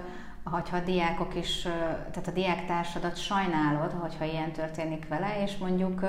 hogyha 0.52 0.78
a 0.78 0.82
diákok 0.86 1.36
is, 1.36 1.62
tehát 2.12 2.28
a 2.28 2.32
diáktársadat 2.32 3.18
sajnálod, 3.18 3.92
hogyha 4.00 4.26
ilyen 4.26 4.52
történik 4.52 5.08
vele, 5.08 5.42
és 5.44 5.58
mondjuk 5.58 6.02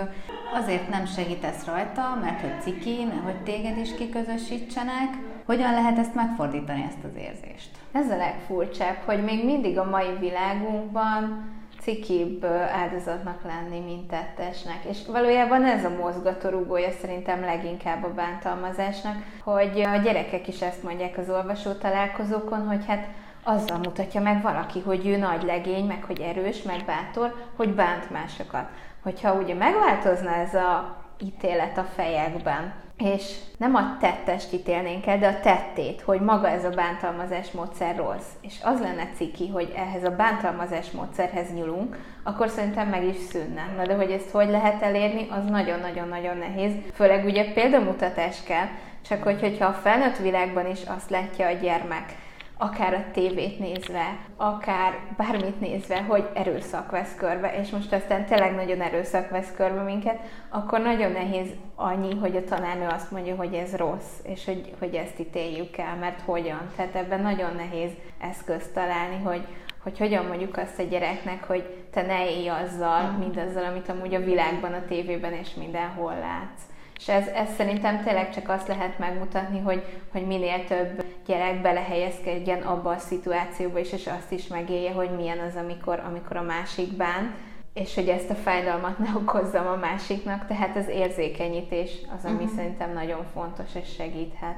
azért 0.55 0.89
nem 0.89 1.07
segítesz 1.07 1.65
rajta, 1.65 2.19
mert 2.23 2.41
hogy 2.41 2.61
ciki, 2.61 3.09
hogy 3.25 3.43
téged 3.43 3.77
is 3.77 3.95
kiközösítsenek, 3.95 5.09
hogyan 5.45 5.73
lehet 5.73 5.99
ezt 5.99 6.15
megfordítani, 6.15 6.85
ezt 6.89 7.05
az 7.05 7.17
érzést? 7.17 7.71
Ez 7.93 8.11
a 8.11 8.17
legfurcsább, 8.17 8.97
hogy 9.05 9.25
még 9.25 9.45
mindig 9.45 9.79
a 9.79 9.91
mai 9.91 10.17
világunkban 10.21 11.57
cikibb 11.81 12.45
áldozatnak 12.73 13.43
lenni, 13.45 13.81
mint 13.81 14.09
tettesnek. 14.09 14.85
És 14.89 14.99
valójában 15.07 15.65
ez 15.65 15.85
a 15.85 15.97
mozgatórugója 16.01 16.91
szerintem 17.01 17.41
leginkább 17.41 18.05
a 18.05 18.15
bántalmazásnak, 18.15 19.17
hogy 19.43 19.81
a 19.81 19.97
gyerekek 19.97 20.49
is 20.49 20.61
ezt 20.61 20.83
mondják 20.83 21.19
az 21.19 21.31
olvasó 21.31 21.73
találkozókon, 21.73 22.67
hogy 22.67 22.85
hát 22.87 23.09
azzal 23.43 23.79
mutatja 23.79 24.21
meg 24.21 24.43
valaki, 24.43 24.81
hogy 24.81 25.07
ő 25.07 25.17
nagy 25.17 25.43
legény, 25.43 25.87
meg 25.87 26.03
hogy 26.03 26.21
erős, 26.21 26.63
meg 26.63 26.85
bátor, 26.85 27.35
hogy 27.57 27.75
bánt 27.75 28.11
másokat. 28.11 28.69
Hogyha 29.03 29.33
ugye 29.33 29.55
megváltozna 29.55 30.35
ez 30.35 30.55
a 30.55 30.97
ítélet 31.21 31.79
a 31.79 31.87
fejekben, 31.95 32.73
és 32.99 33.35
nem 33.57 33.75
a 33.75 33.97
tettest 34.01 34.53
ítélnénk 34.53 35.07
el, 35.07 35.19
de 35.19 35.27
a 35.27 35.41
tettét, 35.41 36.01
hogy 36.01 36.21
maga 36.21 36.49
ez 36.49 36.65
a 36.65 36.71
bántalmazás 36.71 37.51
módszer 37.51 37.97
rossz, 37.97 38.29
és 38.41 38.55
az 38.63 38.81
lenne 38.81 39.09
ciki, 39.17 39.49
hogy 39.49 39.73
ehhez 39.77 40.05
a 40.05 40.17
bántalmazás 40.17 40.91
módszerhez 40.91 41.53
nyúlunk, 41.55 41.97
akkor 42.23 42.49
szerintem 42.49 42.89
meg 42.89 43.05
is 43.05 43.17
szűnne. 43.17 43.69
Na 43.77 43.87
de 43.87 43.95
hogy 43.95 44.11
ezt 44.11 44.31
hogy 44.31 44.49
lehet 44.49 44.83
elérni, 44.83 45.27
az 45.31 45.45
nagyon-nagyon-nagyon 45.51 46.37
nehéz. 46.37 46.73
Főleg 46.95 47.25
ugye 47.25 47.53
példamutatás 47.53 48.43
kell, 48.43 48.67
csak 49.09 49.23
hogy, 49.23 49.41
hogyha 49.41 49.67
a 49.67 49.73
felnőtt 49.73 50.17
világban 50.17 50.67
is 50.67 50.81
azt 50.87 51.11
látja 51.11 51.47
a 51.47 51.53
gyermek, 51.53 52.15
akár 52.59 52.95
a 52.95 53.11
tévét 53.13 53.59
nézve, 53.59 54.19
akár 54.37 54.99
bármit 55.17 55.61
nézve, 55.61 56.03
hogy 56.03 56.29
erőszak 56.35 56.91
vesz 56.91 57.15
körbe, 57.17 57.61
és 57.61 57.71
most 57.71 57.93
aztán 57.93 58.25
tényleg 58.25 58.55
nagyon 58.55 58.81
erőszak 58.81 59.31
vesz 59.31 59.53
körbe 59.57 59.83
minket, 59.83 60.19
akkor 60.49 60.81
nagyon 60.81 61.13
nehéz 61.13 61.49
annyi, 61.75 62.15
hogy 62.15 62.37
a 62.37 62.45
tanárnő 62.45 62.87
azt 62.87 63.11
mondja, 63.11 63.37
hogy 63.37 63.55
ez 63.55 63.77
rossz, 63.77 64.19
és 64.23 64.45
hogy, 64.45 64.75
hogy 64.79 64.95
ezt 64.95 65.19
ítéljük 65.19 65.77
el, 65.77 65.97
mert 65.97 66.21
hogyan. 66.21 66.71
Tehát 66.77 66.95
ebben 66.95 67.21
nagyon 67.21 67.55
nehéz 67.55 67.91
eszközt 68.21 68.75
találni, 68.75 69.23
hogy, 69.25 69.47
hogy 69.83 69.99
hogyan 69.99 70.25
mondjuk 70.25 70.57
azt 70.57 70.79
a 70.79 70.83
gyereknek, 70.83 71.45
hogy 71.45 71.65
te 71.93 72.03
ne 72.03 72.31
élj 72.31 72.49
azzal, 72.49 73.03
mm. 73.03 73.19
mindazzal, 73.19 73.65
amit 73.65 73.89
amúgy 73.89 74.15
a 74.15 74.25
világban, 74.25 74.73
a 74.73 74.85
tévében 74.89 75.33
és 75.33 75.55
mindenhol 75.55 76.15
látsz. 76.15 76.63
És 76.99 77.09
ez, 77.09 77.27
ez 77.27 77.55
szerintem 77.57 78.03
tényleg 78.03 78.31
csak 78.35 78.49
azt 78.49 78.69
lehet 78.69 78.99
megmutatni, 78.99 79.59
hogy, 79.61 80.01
hogy 80.13 80.27
minél 80.27 80.65
több 80.65 81.05
gyerek 81.27 81.61
belehelyezkedjen 81.61 82.63
abba 82.63 82.91
a 82.91 82.99
szituációba 82.99 83.79
is, 83.79 83.93
és 83.93 84.07
azt 84.07 84.33
is 84.33 84.47
megélje, 84.47 84.93
hogy 84.93 85.11
milyen 85.11 85.39
az, 85.39 85.57
amikor, 85.57 86.03
amikor 86.07 86.37
a 86.37 86.43
másik 86.43 86.93
bán, 86.97 87.35
és 87.73 87.95
hogy 87.95 88.09
ezt 88.09 88.31
a 88.31 88.35
fájdalmat 88.35 88.99
ne 88.99 89.11
okozzam 89.15 89.67
a 89.67 89.77
másiknak, 89.77 90.47
tehát 90.47 90.77
az 90.77 90.89
érzékenyítés 90.89 91.91
az, 92.17 92.25
ami 92.25 92.45
uh-huh. 92.45 92.57
szerintem 92.57 92.93
nagyon 92.93 93.25
fontos 93.33 93.75
és 93.75 93.95
segíthet. 93.95 94.57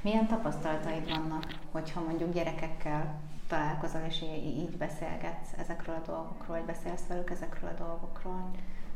Milyen 0.00 0.26
tapasztalataid 0.26 1.08
vannak, 1.08 1.44
hogyha 1.72 2.00
mondjuk 2.00 2.32
gyerekekkel 2.32 3.20
találkozol, 3.48 4.00
és 4.08 4.22
így 4.44 4.76
beszélgetsz 4.76 5.48
ezekről 5.58 5.94
a 5.94 6.10
dolgokról, 6.10 6.56
vagy 6.56 6.64
beszélsz 6.64 7.06
velük 7.08 7.30
ezekről 7.30 7.70
a 7.70 7.82
dolgokról? 7.82 8.50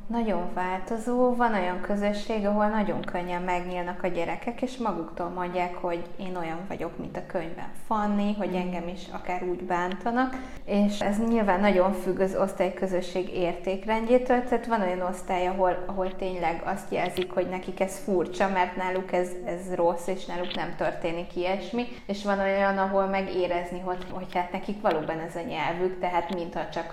Nagyon 0.06 0.54
változó, 0.54 1.34
van 1.34 1.54
olyan 1.54 1.80
közösség, 1.80 2.46
ahol 2.46 2.66
nagyon 2.66 3.00
könnyen 3.00 3.42
megnyílnak 3.42 4.02
a 4.02 4.06
gyerekek, 4.06 4.62
és 4.62 4.76
maguktól 4.76 5.28
mondják, 5.28 5.74
hogy 5.74 6.04
én 6.16 6.36
olyan 6.36 6.58
vagyok, 6.68 6.98
mint 6.98 7.16
a 7.16 7.26
könyvben 7.26 7.68
Fanni, 7.86 8.34
hogy 8.38 8.50
mm. 8.50 8.54
engem 8.54 8.88
is 8.88 9.02
akár 9.12 9.42
úgy 9.42 9.62
bántanak, 9.62 10.36
és 10.64 11.00
ez 11.00 11.18
nyilván 11.28 11.60
nagyon 11.60 11.92
függ 11.92 12.20
az 12.20 12.36
osztályközösség 12.36 13.28
értékrendjétől, 13.34 14.44
tehát 14.44 14.66
van 14.66 14.80
olyan 14.80 15.00
osztály, 15.00 15.46
ahol, 15.46 15.84
ahol 15.86 16.16
tényleg 16.16 16.62
azt 16.64 16.92
jelzik, 16.92 17.30
hogy 17.30 17.48
nekik 17.48 17.80
ez 17.80 17.98
furcsa, 17.98 18.48
mert 18.48 18.76
náluk 18.76 19.12
ez, 19.12 19.28
ez 19.46 19.74
rossz, 19.74 20.06
és 20.06 20.24
náluk 20.24 20.54
nem 20.54 20.74
történik 20.76 21.36
ilyesmi, 21.36 21.86
és 22.06 22.24
van 22.24 22.38
olyan, 22.38 22.78
ahol 22.78 23.06
megérezni, 23.06 23.80
hogy, 23.80 24.06
hogy 24.10 24.34
hát 24.34 24.52
nekik 24.52 24.80
valóban 24.80 25.18
ez 25.18 25.36
a 25.36 25.46
nyelvük, 25.48 25.98
tehát 26.00 26.34
mintha 26.34 26.68
csak 26.68 26.92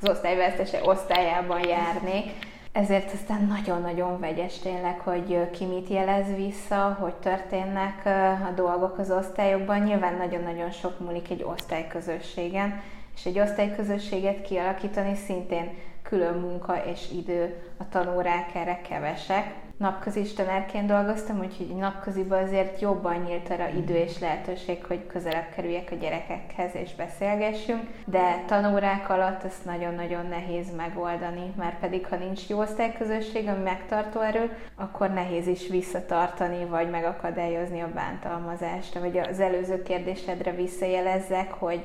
az 0.00 0.08
osztályvesztese 0.08 0.80
osztályában 0.84 1.68
járnék, 1.68 2.50
ezért 2.72 3.12
aztán 3.12 3.46
nagyon-nagyon 3.46 4.20
vegyes 4.20 4.58
tényleg, 4.58 4.98
hogy 4.98 5.50
ki 5.50 5.64
mit 5.64 5.88
jelez 5.88 6.34
vissza, 6.36 6.96
hogy 7.00 7.14
történnek 7.14 8.06
a 8.48 8.50
dolgok 8.54 8.98
az 8.98 9.10
osztályokban. 9.10 9.82
Nyilván 9.82 10.16
nagyon-nagyon 10.16 10.70
sok 10.70 11.00
múlik 11.00 11.30
egy 11.30 11.42
osztályközösségen, 11.42 12.80
és 13.14 13.24
egy 13.24 13.38
osztályközösséget 13.38 14.42
kialakítani 14.42 15.14
szintén 15.14 15.70
külön 16.02 16.38
munka 16.38 16.84
és 16.84 17.10
idő, 17.10 17.72
a 17.76 17.88
tanórák 17.88 18.54
erre 18.54 18.80
kevesek 18.88 19.54
napközis 19.76 20.32
tanárként 20.32 20.86
dolgoztam, 20.86 21.38
úgyhogy 21.38 21.76
napköziben 21.76 22.42
azért 22.42 22.80
jobban 22.80 23.16
nyílt 23.16 23.50
arra 23.50 23.68
idő 23.68 23.94
és 23.94 24.18
lehetőség, 24.18 24.84
hogy 24.84 25.06
közelebb 25.06 25.48
kerüljek 25.54 25.88
a 25.92 25.94
gyerekekhez 25.94 26.74
és 26.74 26.94
beszélgessünk, 26.94 27.82
de 28.04 28.42
tanórák 28.46 29.10
alatt 29.10 29.44
ezt 29.44 29.64
nagyon-nagyon 29.64 30.26
nehéz 30.26 30.76
megoldani, 30.76 31.52
mert 31.56 31.78
pedig 31.78 32.06
ha 32.06 32.16
nincs 32.16 32.48
jó 32.48 32.58
osztályközösség, 32.58 33.48
ami 33.48 33.62
megtartó 33.62 34.20
erő, 34.20 34.56
akkor 34.76 35.10
nehéz 35.10 35.46
is 35.46 35.68
visszatartani, 35.68 36.64
vagy 36.64 36.90
megakadályozni 36.90 37.80
a 37.80 37.92
bántalmazást. 37.94 38.98
Vagy 38.98 39.18
az 39.18 39.40
előző 39.40 39.82
kérdésedre 39.82 40.54
visszajelezzek, 40.54 41.52
hogy 41.52 41.84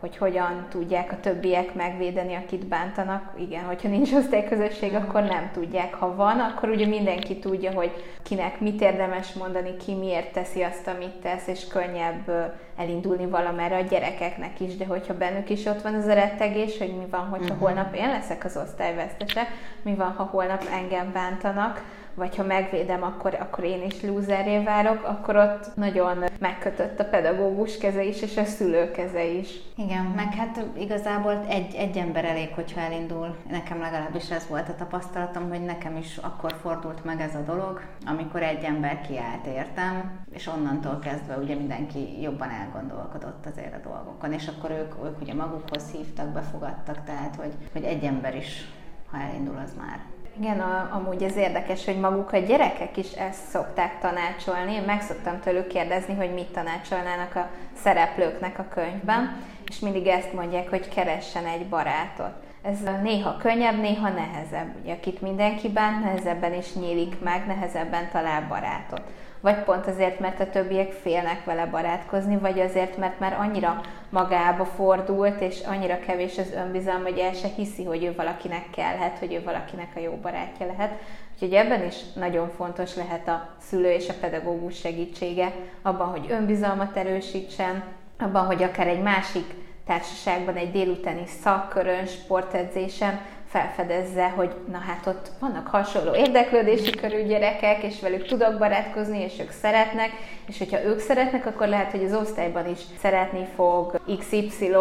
hogy 0.00 0.16
hogyan 0.16 0.66
tudják 0.70 1.12
a 1.12 1.20
többiek 1.20 1.74
megvédeni, 1.74 2.34
akit 2.34 2.66
bántanak. 2.66 3.32
Igen, 3.38 3.64
hogyha 3.64 3.88
nincs 3.88 4.12
osztályközösség, 4.12 4.94
akkor 4.94 5.22
nem 5.22 5.50
tudják. 5.52 5.94
Ha 5.94 6.14
van, 6.14 6.40
akkor 6.40 6.68
ugye 6.68 6.86
mindenki 6.86 7.38
tudja, 7.38 7.72
hogy 7.72 7.90
kinek 8.22 8.60
mit 8.60 8.80
érdemes 8.80 9.32
mondani, 9.32 9.76
ki 9.76 9.94
miért 9.94 10.32
teszi 10.32 10.62
azt, 10.62 10.86
amit 10.86 11.20
tesz, 11.22 11.46
és 11.46 11.66
könnyebb 11.66 12.54
elindulni 12.76 13.26
valamerre 13.26 13.76
a 13.76 13.80
gyerekeknek 13.80 14.60
is, 14.60 14.76
de 14.76 14.86
hogyha 14.86 15.16
bennük 15.16 15.50
is 15.50 15.64
ott 15.64 15.82
van 15.82 15.94
az 15.94 16.06
a 16.06 16.14
rettegés, 16.14 16.78
hogy 16.78 16.96
mi 16.96 17.06
van, 17.10 17.26
hogyha 17.28 17.54
uh-huh. 17.54 17.60
holnap 17.60 17.94
én 17.94 18.08
leszek 18.08 18.44
az 18.44 18.56
osztályvesztese, 18.56 19.46
mi 19.82 19.94
van, 19.94 20.12
ha 20.12 20.22
holnap 20.22 20.64
engem 20.72 21.12
bántanak, 21.12 21.82
vagy 22.16 22.36
ha 22.36 22.42
megvédem, 22.42 23.02
akkor, 23.02 23.34
akkor 23.34 23.64
én 23.64 23.82
is 23.82 24.02
lúzeré 24.02 24.62
várok, 24.62 25.04
akkor 25.04 25.36
ott 25.36 25.76
nagyon 25.76 26.24
megkötött 26.40 27.00
a 27.00 27.04
pedagógus 27.04 27.78
keze 27.78 28.04
is, 28.04 28.22
és 28.22 28.36
a 28.36 28.44
szülő 28.44 28.90
keze 28.90 29.24
is. 29.24 29.48
Igen, 29.76 30.04
meg 30.04 30.34
hát 30.34 30.64
igazából 30.78 31.44
egy, 31.48 31.74
egy 31.74 31.96
ember 31.96 32.24
elég, 32.24 32.48
hogyha 32.54 32.80
elindul. 32.80 33.36
Nekem 33.50 33.80
legalábbis 33.80 34.30
ez 34.30 34.46
volt 34.48 34.68
a 34.68 34.74
tapasztalatom, 34.74 35.48
hogy 35.48 35.64
nekem 35.64 35.96
is 35.96 36.16
akkor 36.16 36.52
fordult 36.60 37.04
meg 37.04 37.20
ez 37.20 37.34
a 37.34 37.42
dolog, 37.42 37.80
amikor 38.06 38.42
egy 38.42 38.64
ember 38.64 39.00
kiállt 39.00 39.46
értem, 39.46 40.24
és 40.32 40.46
onnantól 40.46 40.98
kezdve 40.98 41.36
ugye 41.36 41.54
mindenki 41.54 42.22
jobban 42.22 42.50
elgondolkodott 42.50 43.46
azért 43.46 43.74
a 43.74 43.88
dolgokon, 43.88 44.32
és 44.32 44.48
akkor 44.48 44.70
ők, 44.70 45.04
ők 45.04 45.20
ugye 45.20 45.34
magukhoz 45.34 45.90
hívtak, 45.90 46.28
befogadtak, 46.28 47.04
tehát 47.04 47.36
hogy, 47.36 47.52
hogy 47.72 47.84
egy 47.84 48.04
ember 48.04 48.36
is, 48.36 48.68
ha 49.10 49.18
elindul, 49.18 49.56
az 49.64 49.74
már 49.78 50.00
igen, 50.38 50.60
a, 50.60 50.88
amúgy 50.92 51.22
ez 51.22 51.36
érdekes, 51.36 51.84
hogy 51.84 52.00
maguk 52.00 52.32
a 52.32 52.38
gyerekek 52.38 52.96
is 52.96 53.12
ezt 53.12 53.48
szokták 53.48 54.00
tanácsolni. 54.00 54.72
Én 54.72 54.82
meg 54.82 55.02
szoktam 55.02 55.40
tőlük 55.40 55.66
kérdezni, 55.66 56.14
hogy 56.14 56.34
mit 56.34 56.52
tanácsolnának 56.52 57.34
a 57.34 57.48
szereplőknek 57.82 58.58
a 58.58 58.68
könyvben, 58.74 59.42
és 59.68 59.78
mindig 59.78 60.06
ezt 60.06 60.32
mondják, 60.32 60.70
hogy 60.70 60.88
keressen 60.88 61.46
egy 61.46 61.66
barátot. 61.66 62.32
Ez 62.62 62.78
néha 63.02 63.36
könnyebb, 63.36 63.80
néha 63.80 64.08
nehezebb. 64.08 64.74
Ugye, 64.82 64.92
akit 64.92 65.20
mindenki 65.20 65.68
bánt, 65.68 66.04
nehezebben 66.04 66.54
is 66.54 66.74
nyílik 66.74 67.20
meg, 67.20 67.46
nehezebben 67.46 68.08
talál 68.12 68.46
barátot 68.48 69.02
vagy 69.40 69.62
pont 69.62 69.86
azért, 69.86 70.20
mert 70.20 70.40
a 70.40 70.50
többiek 70.50 70.92
félnek 70.92 71.44
vele 71.44 71.66
barátkozni, 71.66 72.36
vagy 72.36 72.60
azért, 72.60 72.96
mert 72.96 73.18
már 73.18 73.36
annyira 73.40 73.80
magába 74.08 74.64
fordult, 74.64 75.40
és 75.40 75.60
annyira 75.60 75.98
kevés 75.98 76.38
az 76.38 76.52
önbizalom, 76.52 77.02
hogy 77.02 77.18
el 77.18 77.32
se 77.32 77.48
hiszi, 77.56 77.84
hogy 77.84 78.04
ő 78.04 78.14
valakinek 78.14 78.70
kellhet, 78.70 79.18
hogy 79.18 79.32
ő 79.32 79.42
valakinek 79.42 79.88
a 79.96 80.00
jó 80.00 80.12
barátja 80.22 80.66
lehet. 80.66 80.92
Úgyhogy 81.34 81.52
ebben 81.52 81.84
is 81.84 81.96
nagyon 82.14 82.50
fontos 82.56 82.96
lehet 82.96 83.28
a 83.28 83.48
szülő 83.58 83.90
és 83.90 84.08
a 84.08 84.14
pedagógus 84.20 84.78
segítsége 84.78 85.52
abban, 85.82 86.08
hogy 86.08 86.26
önbizalmat 86.30 86.96
erősítsen, 86.96 87.82
abban, 88.18 88.44
hogy 88.46 88.62
akár 88.62 88.86
egy 88.86 89.02
másik 89.02 89.54
társaságban 89.86 90.54
egy 90.54 90.70
délutáni 90.70 91.26
szakkörön, 91.42 92.06
sportedzésen 92.06 93.20
felfedezze, 93.48 94.28
hogy 94.28 94.54
na 94.70 94.78
hát 94.78 95.06
ott 95.06 95.30
vannak 95.40 95.66
hasonló 95.66 96.14
érdeklődési 96.14 96.90
körű 96.90 97.22
gyerekek, 97.22 97.82
és 97.82 98.00
velük 98.00 98.26
tudok 98.26 98.58
barátkozni, 98.58 99.20
és 99.20 99.38
ők 99.40 99.50
szeretnek, 99.50 100.10
és 100.46 100.58
hogyha 100.58 100.84
ők 100.84 100.98
szeretnek, 100.98 101.46
akkor 101.46 101.68
lehet, 101.68 101.90
hogy 101.90 102.04
az 102.04 102.14
osztályban 102.14 102.68
is 102.68 102.78
szeretni 102.98 103.46
fog 103.54 104.00
XY, 104.18 104.72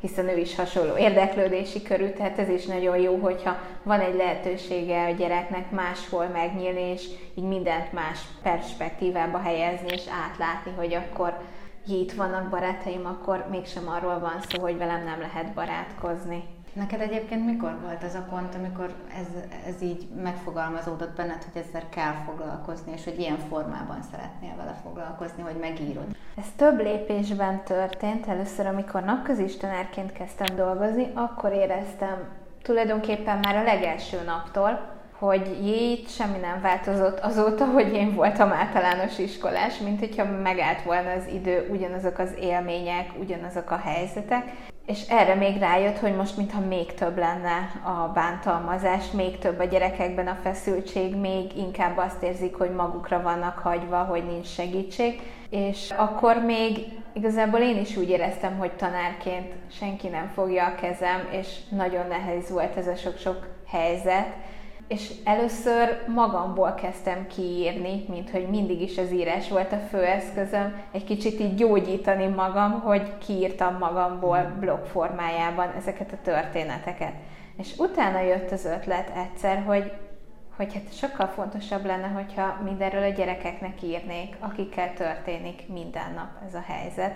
hiszen 0.00 0.28
ő 0.28 0.36
is 0.36 0.54
hasonló 0.56 0.96
érdeklődési 0.96 1.82
körű, 1.82 2.08
tehát 2.08 2.38
ez 2.38 2.48
is 2.48 2.66
nagyon 2.66 2.96
jó, 2.96 3.16
hogyha 3.16 3.56
van 3.82 4.00
egy 4.00 4.14
lehetősége 4.14 5.04
a 5.04 5.10
gyereknek 5.10 5.70
máshol 5.70 6.26
megnyílni, 6.26 6.82
és 6.82 7.06
így 7.34 7.44
mindent 7.44 7.92
más 7.92 8.18
perspektívába 8.42 9.38
helyezni, 9.38 9.88
és 9.92 10.02
átlátni, 10.24 10.72
hogy 10.76 10.94
akkor 10.94 11.38
itt 11.86 12.12
vannak 12.12 12.48
barátaim, 12.48 13.06
akkor 13.06 13.46
mégsem 13.50 13.88
arról 13.88 14.18
van 14.18 14.40
szó, 14.48 14.60
hogy 14.60 14.78
velem 14.78 15.04
nem 15.04 15.20
lehet 15.20 15.52
barátkozni. 15.54 16.44
Neked 16.74 17.00
egyébként 17.00 17.46
mikor 17.46 17.78
volt 17.82 18.02
az 18.02 18.14
a 18.14 18.26
pont, 18.30 18.54
amikor 18.54 18.94
ez, 19.20 19.26
ez 19.66 19.82
így 19.82 20.08
megfogalmazódott 20.22 21.16
benned, 21.16 21.44
hogy 21.52 21.62
ezzel 21.68 21.88
kell 21.88 22.12
foglalkozni, 22.26 22.92
és 22.92 23.04
hogy 23.04 23.18
ilyen 23.18 23.38
formában 23.48 24.02
szeretnél 24.10 24.56
vele 24.56 24.74
foglalkozni, 24.82 25.42
hogy 25.42 25.56
megírod? 25.60 26.16
Ez 26.36 26.44
több 26.56 26.80
lépésben 26.80 27.64
történt. 27.64 28.26
Először, 28.26 28.66
amikor 28.66 29.02
napközistenárként 29.04 30.12
kezdtem 30.12 30.56
dolgozni, 30.56 31.10
akkor 31.14 31.52
éreztem 31.52 32.28
tulajdonképpen 32.62 33.38
már 33.38 33.56
a 33.56 33.62
legelső 33.62 34.22
naptól, 34.26 34.92
hogy 35.18 35.66
jé, 35.66 36.04
semmi 36.08 36.38
nem 36.38 36.60
változott 36.60 37.18
azóta, 37.18 37.64
hogy 37.64 37.92
én 37.92 38.14
voltam 38.14 38.52
általános 38.52 39.18
iskolás, 39.18 39.78
mint 39.78 39.98
hogyha 39.98 40.24
megállt 40.24 40.82
volna 40.82 41.10
az 41.10 41.26
idő, 41.26 41.68
ugyanazok 41.70 42.18
az 42.18 42.34
élmények, 42.40 43.10
ugyanazok 43.20 43.70
a 43.70 43.76
helyzetek, 43.76 44.72
és 44.86 45.08
erre 45.08 45.34
még 45.34 45.58
rájött, 45.58 45.98
hogy 45.98 46.16
most 46.16 46.36
mintha 46.36 46.60
még 46.60 46.94
több 46.94 47.18
lenne 47.18 47.80
a 47.84 48.12
bántalmazás, 48.14 49.10
még 49.10 49.38
több 49.38 49.58
a 49.58 49.64
gyerekekben 49.64 50.26
a 50.26 50.38
feszültség, 50.42 51.16
még 51.16 51.56
inkább 51.56 51.96
azt 51.96 52.22
érzik, 52.22 52.54
hogy 52.54 52.70
magukra 52.70 53.22
vannak 53.22 53.58
hagyva, 53.58 53.98
hogy 53.98 54.24
nincs 54.26 54.46
segítség. 54.46 55.20
És 55.50 55.90
akkor 55.90 56.36
még 56.36 56.78
igazából 57.12 57.60
én 57.60 57.80
is 57.80 57.96
úgy 57.96 58.08
éreztem, 58.08 58.58
hogy 58.58 58.72
tanárként 58.72 59.52
senki 59.78 60.08
nem 60.08 60.30
fogja 60.34 60.66
a 60.66 60.74
kezem, 60.74 61.28
és 61.30 61.46
nagyon 61.68 62.06
nehéz 62.06 62.50
volt 62.50 62.76
ez 62.76 62.86
a 62.86 62.94
sok-sok 62.94 63.48
helyzet 63.66 64.26
és 64.94 65.10
először 65.24 66.04
magamból 66.06 66.74
kezdtem 66.74 67.26
kiírni, 67.26 68.04
mint 68.08 68.30
hogy 68.30 68.48
mindig 68.48 68.80
is 68.80 68.98
az 68.98 69.12
írás 69.12 69.48
volt 69.48 69.72
a 69.72 69.78
főeszközöm, 69.90 70.82
egy 70.92 71.04
kicsit 71.04 71.40
így 71.40 71.54
gyógyítani 71.54 72.26
magam, 72.26 72.80
hogy 72.80 73.18
kiírtam 73.18 73.78
magamból 73.78 74.56
blog 74.60 74.84
formájában 74.84 75.70
ezeket 75.76 76.12
a 76.12 76.22
történeteket. 76.22 77.12
És 77.56 77.74
utána 77.78 78.20
jött 78.20 78.50
az 78.50 78.64
ötlet 78.64 79.10
egyszer, 79.16 79.62
hogy, 79.66 79.92
hogy 80.56 80.74
hát 80.74 80.96
sokkal 80.96 81.26
fontosabb 81.26 81.84
lenne, 81.84 82.06
hogyha 82.06 82.60
mindenről 82.64 83.02
a 83.02 83.14
gyerekeknek 83.14 83.82
írnék, 83.82 84.36
akikkel 84.40 84.92
történik 84.92 85.68
minden 85.68 86.12
nap 86.14 86.30
ez 86.48 86.54
a 86.54 86.64
helyzet, 86.66 87.14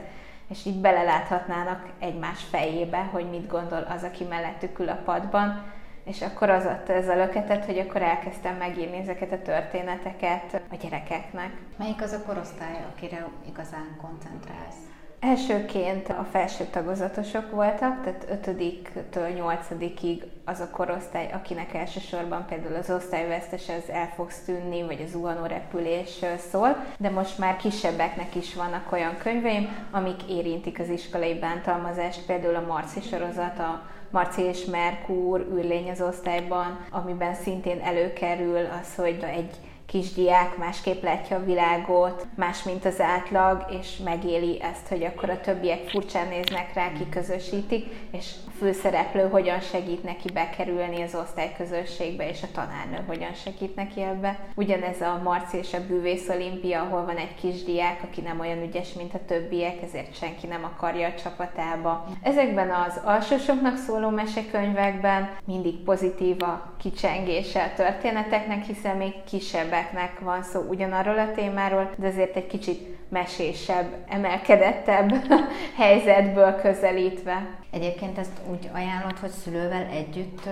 és 0.49 0.66
így 0.66 0.80
beleláthatnának 0.80 1.88
egymás 1.99 2.42
fejébe, 2.50 3.08
hogy 3.12 3.30
mit 3.30 3.47
gondol 3.47 3.87
az, 3.94 4.02
aki 4.02 4.25
mellettük 4.25 4.78
ül 4.78 4.88
a 4.88 5.00
padban, 5.04 5.76
és 6.09 6.23
akkor 6.23 6.50
az 6.50 6.65
adta 6.65 6.93
ez 6.93 7.09
a 7.09 7.17
löketet, 7.17 7.65
hogy 7.65 7.79
akkor 7.79 8.03
elkezdtem 8.03 8.57
megírni 8.57 8.97
ezeket 8.97 9.33
a 9.33 9.43
történeteket 9.43 10.62
a 10.71 10.77
gyerekeknek. 10.83 11.50
Melyik 11.77 12.03
az 12.03 12.12
a 12.12 12.23
korosztály, 12.27 12.85
akire 12.95 13.29
igazán 13.49 13.97
koncentrálsz? 14.00 14.77
Elsőként 15.21 16.09
a 16.09 16.27
felső 16.31 16.65
tagozatosok 16.65 17.50
voltak, 17.50 18.03
tehát 18.03 18.27
5-től 18.45 19.57
8-ig 19.71 20.23
az 20.45 20.61
a 20.61 20.71
korosztály, 20.71 21.31
akinek 21.33 21.75
elsősorban 21.75 22.47
például 22.47 22.75
az 22.75 22.91
osztályvesztes 22.91 23.69
az 23.69 23.91
el 23.91 24.09
fogsz 24.15 24.45
tűnni, 24.45 24.83
vagy 24.83 25.03
az 25.05 25.11
zuhanó 25.11 25.47
repülés 25.47 26.25
szól, 26.50 26.85
de 26.99 27.11
most 27.11 27.38
már 27.38 27.57
kisebbeknek 27.57 28.35
is 28.35 28.55
vannak 28.55 28.93
olyan 28.93 29.17
könyveim, 29.23 29.88
amik 29.91 30.23
érintik 30.29 30.79
az 30.79 30.88
iskolai 30.88 31.38
bántalmazást, 31.38 32.27
például 32.27 32.55
a 32.55 32.67
Marci 32.67 33.00
sorozat, 33.00 33.59
a 33.59 33.83
Marci 34.11 34.43
és 34.43 34.65
Merkur 34.65 35.47
űrlény 35.53 35.91
az 35.91 36.00
osztályban, 36.00 36.87
amiben 36.91 37.35
szintén 37.35 37.81
előkerül 37.81 38.67
az, 38.81 38.95
hogy 38.95 39.19
egy 39.23 39.57
kisdiák 39.88 40.57
másképp 40.57 41.02
látja 41.02 41.37
a 41.37 41.45
világot, 41.45 42.26
más, 42.35 42.62
mint 42.62 42.85
az 42.85 43.01
átlag, 43.01 43.66
és 43.81 43.96
megéli 44.05 44.62
ezt, 44.62 44.88
hogy 44.88 45.03
akkor 45.05 45.31
a 45.31 45.40
többiek 45.40 45.88
furcsán 45.88 46.29
néznek 46.29 46.74
rá, 46.74 46.92
kiközösítik, 46.92 47.87
és 48.11 48.33
a 48.46 48.51
főszereplő 48.59 49.29
hogyan 49.29 49.61
segít 49.61 50.03
neki 50.03 50.33
bekerülni 50.33 51.03
az 51.03 51.14
osztályközösségbe, 51.14 52.29
és 52.29 52.42
a 52.42 52.46
tanárnő 52.53 53.05
hogyan 53.07 53.35
segít 53.35 53.74
neki 53.74 54.03
ebbe. 54.03 54.38
Ugyanez 54.55 55.01
a 55.01 55.20
Marci 55.22 55.57
és 55.57 55.74
a 55.74 55.87
Bűvész 55.87 56.29
Olimpia, 56.29 56.83
ahol 56.83 57.05
van 57.05 57.16
egy 57.16 57.35
kisdiák, 57.35 58.03
aki 58.03 58.20
nem 58.20 58.40
olyan 58.40 58.62
ügyes, 58.62 58.92
mint 58.92 59.14
a 59.14 59.24
többiek, 59.27 59.83
ezért 59.83 60.16
senki 60.16 60.46
nem 60.46 60.64
akarja 60.64 61.09
a 61.09 61.20
csapatába. 61.22 62.07
Ezekben 62.22 62.70
az 62.70 63.01
alsósoknak 63.05 63.77
szóló 63.77 64.09
mesekönyvekben 64.09 65.31
mindig 65.44 65.83
pozitív 65.83 66.42
a 66.42 66.72
kicsengése 66.79 67.62
a 67.62 67.77
történeteknek, 67.77 68.64
hiszen 68.64 68.96
még 68.96 69.12
kisebb 69.24 69.77
éveknek 69.79 70.21
van 70.21 70.43
szó 70.43 70.61
ugyanarról 70.61 71.19
a 71.19 71.33
témáról, 71.33 71.91
de 71.97 72.07
azért 72.07 72.37
egy 72.37 72.47
kicsit 72.47 72.97
mesésebb, 73.09 73.87
emelkedettebb 74.09 75.12
helyzetből 75.83 76.61
közelítve. 76.61 77.47
Egyébként 77.71 78.19
ezt 78.19 78.41
úgy 78.51 78.71
ajánlod, 78.73 79.19
hogy 79.19 79.31
szülővel 79.31 79.87
együtt 79.93 80.49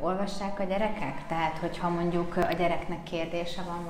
olvassák 0.00 0.60
a 0.60 0.64
gyerekek? 0.64 1.14
Tehát, 1.28 1.58
hogyha 1.60 1.88
mondjuk 1.88 2.36
a 2.36 2.52
gyereknek 2.58 3.02
kérdése 3.02 3.62
van 3.62 3.84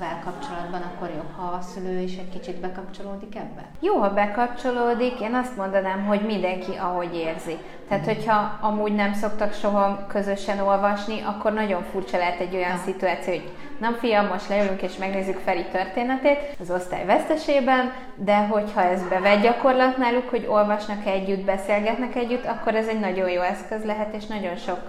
valamivel 0.00 0.22
kapcsolatban, 0.24 0.82
akkor 0.82 1.08
jobb, 1.08 1.30
ha 1.36 1.56
a 1.56 1.60
szülő 1.60 2.00
is 2.00 2.16
egy 2.16 2.28
kicsit 2.28 2.60
bekapcsolódik 2.60 3.36
ebbe? 3.36 3.64
Jó, 3.80 3.94
ha 3.94 4.10
bekapcsolódik, 4.10 5.20
én 5.20 5.34
azt 5.34 5.56
mondanám, 5.56 6.04
hogy 6.04 6.20
mindenki 6.20 6.72
ahogy 6.72 7.14
érzi. 7.14 7.56
Tehát, 7.88 8.04
hogyha 8.04 8.58
amúgy 8.60 8.94
nem 8.94 9.12
szoktak 9.12 9.52
soha 9.52 10.06
közösen 10.06 10.58
olvasni, 10.58 11.20
akkor 11.20 11.52
nagyon 11.52 11.82
furcsa 11.82 12.16
lehet 12.16 12.40
egy 12.40 12.54
olyan 12.54 12.70
ha. 12.70 12.82
szituáció, 12.84 13.32
hogy 13.32 13.52
nem 13.80 13.94
fiam, 13.94 14.26
most 14.26 14.48
leülünk 14.48 14.82
és 14.82 14.96
megnézzük 14.96 15.38
Feri 15.44 15.64
történetét 15.72 16.56
az 16.60 16.70
osztály 16.70 17.04
vesztesében, 17.04 17.92
de 18.14 18.36
hogyha 18.46 18.82
ez 18.82 19.08
bevett 19.08 19.42
gyakorlat 19.42 19.96
náluk, 19.96 20.28
hogy 20.28 20.46
olvasnak 20.48 21.06
együtt, 21.06 21.44
beszélgetnek 21.44 22.14
együtt, 22.14 22.46
akkor 22.46 22.74
ez 22.74 22.86
egy 22.86 23.00
nagyon 23.00 23.30
jó 23.30 23.40
eszköz 23.40 23.84
lehet, 23.84 24.14
és 24.14 24.26
nagyon 24.26 24.56
sok 24.56 24.88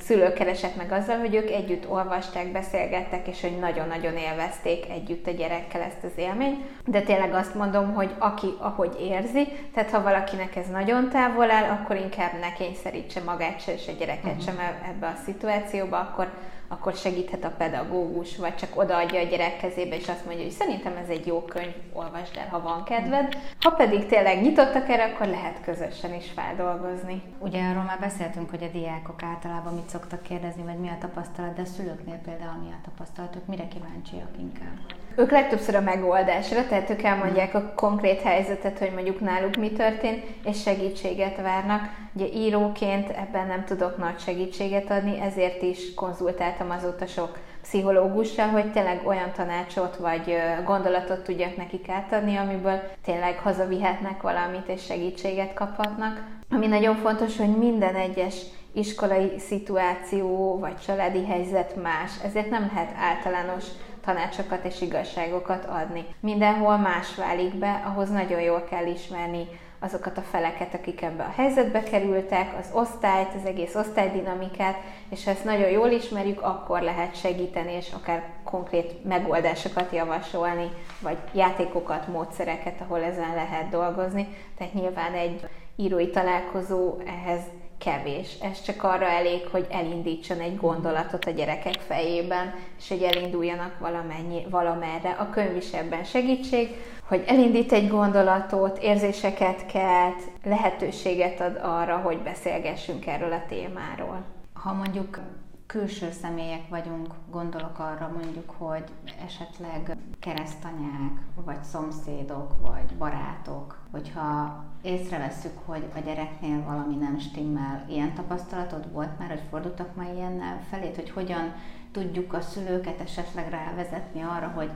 szülő 0.00 0.32
keresett 0.32 0.76
meg 0.76 0.92
azzal, 0.92 1.18
hogy 1.18 1.34
ők 1.34 1.50
együtt 1.50 1.88
olvasták, 1.88 2.52
beszélgettek, 2.52 3.26
és 3.26 3.40
hogy 3.40 3.58
nagyon-nagyon 3.58 4.16
élvezték 4.30 4.90
együtt 4.90 5.26
a 5.26 5.30
gyerekkel 5.30 5.80
ezt 5.80 6.04
az 6.04 6.10
élményt. 6.16 6.64
De 6.84 7.00
tényleg 7.00 7.34
azt 7.34 7.54
mondom, 7.54 7.94
hogy 7.94 8.14
aki 8.18 8.46
ahogy 8.58 8.96
érzi, 9.00 9.48
tehát 9.74 9.90
ha 9.90 10.02
valakinek 10.02 10.56
ez 10.56 10.68
nagyon 10.68 11.08
távol 11.08 11.50
áll, 11.50 11.70
akkor 11.70 11.96
inkább 11.96 12.32
ne 12.40 12.52
kényszerítse 12.52 13.20
magát 13.20 13.60
se 13.60 13.72
és 13.72 13.88
a 13.88 13.92
gyereket 13.98 14.24
uh-huh. 14.24 14.44
sem 14.44 14.58
ebbe 14.88 15.06
a 15.06 15.20
szituációba, 15.24 15.98
akkor 15.98 16.30
akkor 16.68 16.94
segíthet 16.94 17.44
a 17.44 17.54
pedagógus, 17.58 18.36
vagy 18.36 18.54
csak 18.54 18.78
odaadja 18.78 19.20
a 19.20 19.24
gyerek 19.24 19.56
kezébe, 19.56 19.96
és 19.96 20.08
azt 20.08 20.24
mondja, 20.24 20.44
hogy 20.44 20.52
szerintem 20.52 20.96
ez 20.96 21.08
egy 21.08 21.26
jó 21.26 21.42
könyv, 21.42 21.74
olvasd 21.92 22.36
el, 22.36 22.48
ha 22.48 22.62
van 22.62 22.84
kedved. 22.84 23.38
Ha 23.60 23.70
pedig 23.70 24.06
tényleg 24.06 24.42
nyitottak 24.42 24.88
erre, 24.88 25.04
akkor 25.04 25.26
lehet 25.26 25.62
közösen 25.64 26.14
is 26.14 26.30
feldolgozni. 26.30 27.22
Ugye 27.38 27.62
arról 27.68 27.82
már 27.82 28.00
beszéltünk, 28.00 28.50
hogy 28.50 28.62
a 28.62 28.78
diákok 28.78 29.22
általában 29.22 29.74
mit 29.74 29.88
szoktak 29.88 30.22
kérdezni, 30.22 30.62
vagy 30.62 30.78
mi 30.78 30.88
a 30.88 30.98
tapasztalat, 31.00 31.54
de 31.54 31.62
a 31.62 31.64
szülőknél 31.64 32.20
például 32.24 32.62
mi 32.62 32.70
a 32.70 32.80
tapasztalatok, 32.84 33.46
mire 33.46 33.68
kíváncsiak 33.68 34.30
inkább? 34.38 35.05
Ők 35.18 35.30
legtöbbször 35.30 35.74
a 35.74 35.80
megoldásra, 35.80 36.66
tehát 36.66 36.90
ők 36.90 37.02
elmondják 37.02 37.54
a 37.54 37.72
konkrét 37.74 38.20
helyzetet, 38.20 38.78
hogy 38.78 38.92
mondjuk 38.94 39.20
náluk 39.20 39.56
mi 39.56 39.70
történt, 39.70 40.24
és 40.44 40.62
segítséget 40.62 41.36
várnak. 41.36 41.82
Ugye 42.12 42.26
íróként 42.26 43.10
ebben 43.10 43.46
nem 43.46 43.64
tudok 43.64 43.96
nagy 43.96 44.18
segítséget 44.18 44.90
adni, 44.90 45.20
ezért 45.20 45.62
is 45.62 45.94
konzultáltam 45.94 46.70
azóta 46.70 47.06
sok 47.06 47.38
pszichológussal, 47.62 48.48
hogy 48.48 48.72
tényleg 48.72 49.00
olyan 49.06 49.32
tanácsot 49.32 49.96
vagy 49.96 50.36
gondolatot 50.64 51.24
tudjak 51.24 51.56
nekik 51.56 51.88
átadni, 51.88 52.36
amiből 52.36 52.80
tényleg 53.04 53.38
hazavihetnek 53.38 54.22
valamit 54.22 54.68
és 54.68 54.84
segítséget 54.84 55.54
kaphatnak. 55.54 56.24
Ami 56.50 56.66
nagyon 56.66 56.94
fontos, 56.94 57.36
hogy 57.36 57.56
minden 57.56 57.94
egyes 57.94 58.36
iskolai 58.72 59.38
szituáció 59.38 60.58
vagy 60.58 60.78
családi 60.86 61.26
helyzet 61.26 61.82
más, 61.82 62.10
ezért 62.24 62.50
nem 62.50 62.70
lehet 62.74 62.94
általános 62.98 63.64
tanácsokat 64.06 64.64
és 64.64 64.80
igazságokat 64.80 65.64
adni. 65.64 66.04
Mindenhol 66.20 66.76
más 66.76 67.14
válik 67.14 67.54
be, 67.54 67.82
ahhoz 67.86 68.10
nagyon 68.10 68.40
jól 68.40 68.64
kell 68.70 68.86
ismerni 68.86 69.46
azokat 69.78 70.18
a 70.18 70.22
feleket, 70.22 70.74
akik 70.74 71.02
ebbe 71.02 71.22
a 71.22 71.32
helyzetbe 71.36 71.82
kerültek, 71.82 72.54
az 72.58 72.70
osztályt, 72.72 73.34
az 73.34 73.44
egész 73.44 73.74
osztálydinamikát, 73.74 74.76
és 75.10 75.24
ha 75.24 75.30
ezt 75.30 75.44
nagyon 75.44 75.70
jól 75.70 75.88
ismerjük, 75.88 76.42
akkor 76.42 76.80
lehet 76.80 77.16
segíteni, 77.16 77.72
és 77.72 77.92
akár 77.92 78.22
konkrét 78.44 79.04
megoldásokat 79.04 79.92
javasolni, 79.92 80.70
vagy 81.00 81.16
játékokat, 81.32 82.08
módszereket, 82.08 82.80
ahol 82.80 83.02
ezen 83.02 83.34
lehet 83.34 83.68
dolgozni. 83.68 84.28
Tehát 84.58 84.74
nyilván 84.74 85.12
egy 85.12 85.48
írói 85.76 86.10
találkozó 86.10 86.94
ehhez 87.06 87.40
kevés. 87.78 88.36
Ez 88.42 88.62
csak 88.62 88.82
arra 88.82 89.06
elég, 89.06 89.46
hogy 89.50 89.66
elindítson 89.70 90.40
egy 90.40 90.56
gondolatot 90.56 91.24
a 91.24 91.30
gyerekek 91.30 91.74
fejében, 91.74 92.54
és 92.78 92.88
hogy 92.88 93.02
elinduljanak 93.02 93.78
valamennyi, 93.78 94.46
valamerre. 94.50 95.10
A 95.10 95.30
könyv 95.30 95.56
is 95.56 95.72
ebben 95.72 96.04
segítség, 96.04 96.68
hogy 97.08 97.24
elindít 97.26 97.72
egy 97.72 97.88
gondolatot, 97.88 98.78
érzéseket 98.78 99.66
kelt, 99.66 100.22
lehetőséget 100.44 101.40
ad 101.40 101.60
arra, 101.62 101.96
hogy 101.96 102.18
beszélgessünk 102.18 103.06
erről 103.06 103.32
a 103.32 103.42
témáról. 103.48 104.24
Ha 104.52 104.72
mondjuk 104.72 105.18
külső 105.66 106.10
személyek 106.10 106.68
vagyunk, 106.68 107.14
gondolok 107.30 107.78
arra 107.78 108.12
mondjuk, 108.22 108.50
hogy 108.50 108.84
esetleg 109.24 109.96
keresztanyák, 110.18 111.12
vagy 111.44 111.62
szomszédok, 111.62 112.52
vagy 112.60 112.96
barátok, 112.98 113.78
hogyha 113.90 114.64
észrevesszük, 114.82 115.58
hogy 115.64 115.84
a 115.94 115.98
gyereknél 115.98 116.62
valami 116.62 116.94
nem 116.94 117.18
stimmel, 117.18 117.84
ilyen 117.88 118.14
tapasztalatod 118.14 118.92
volt 118.92 119.18
már, 119.18 119.28
hogy 119.28 119.42
fordultak 119.50 119.94
már 119.94 120.12
ilyennel 120.14 120.60
felét, 120.70 120.94
hogy 120.94 121.10
hogyan 121.10 121.54
tudjuk 121.92 122.32
a 122.32 122.40
szülőket 122.40 123.00
esetleg 123.00 123.50
rávezetni 123.50 124.22
arra, 124.22 124.52
hogy 124.54 124.70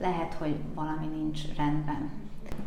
lehet, 0.00 0.34
hogy 0.34 0.56
valami 0.74 1.06
nincs 1.06 1.56
rendben. 1.56 2.10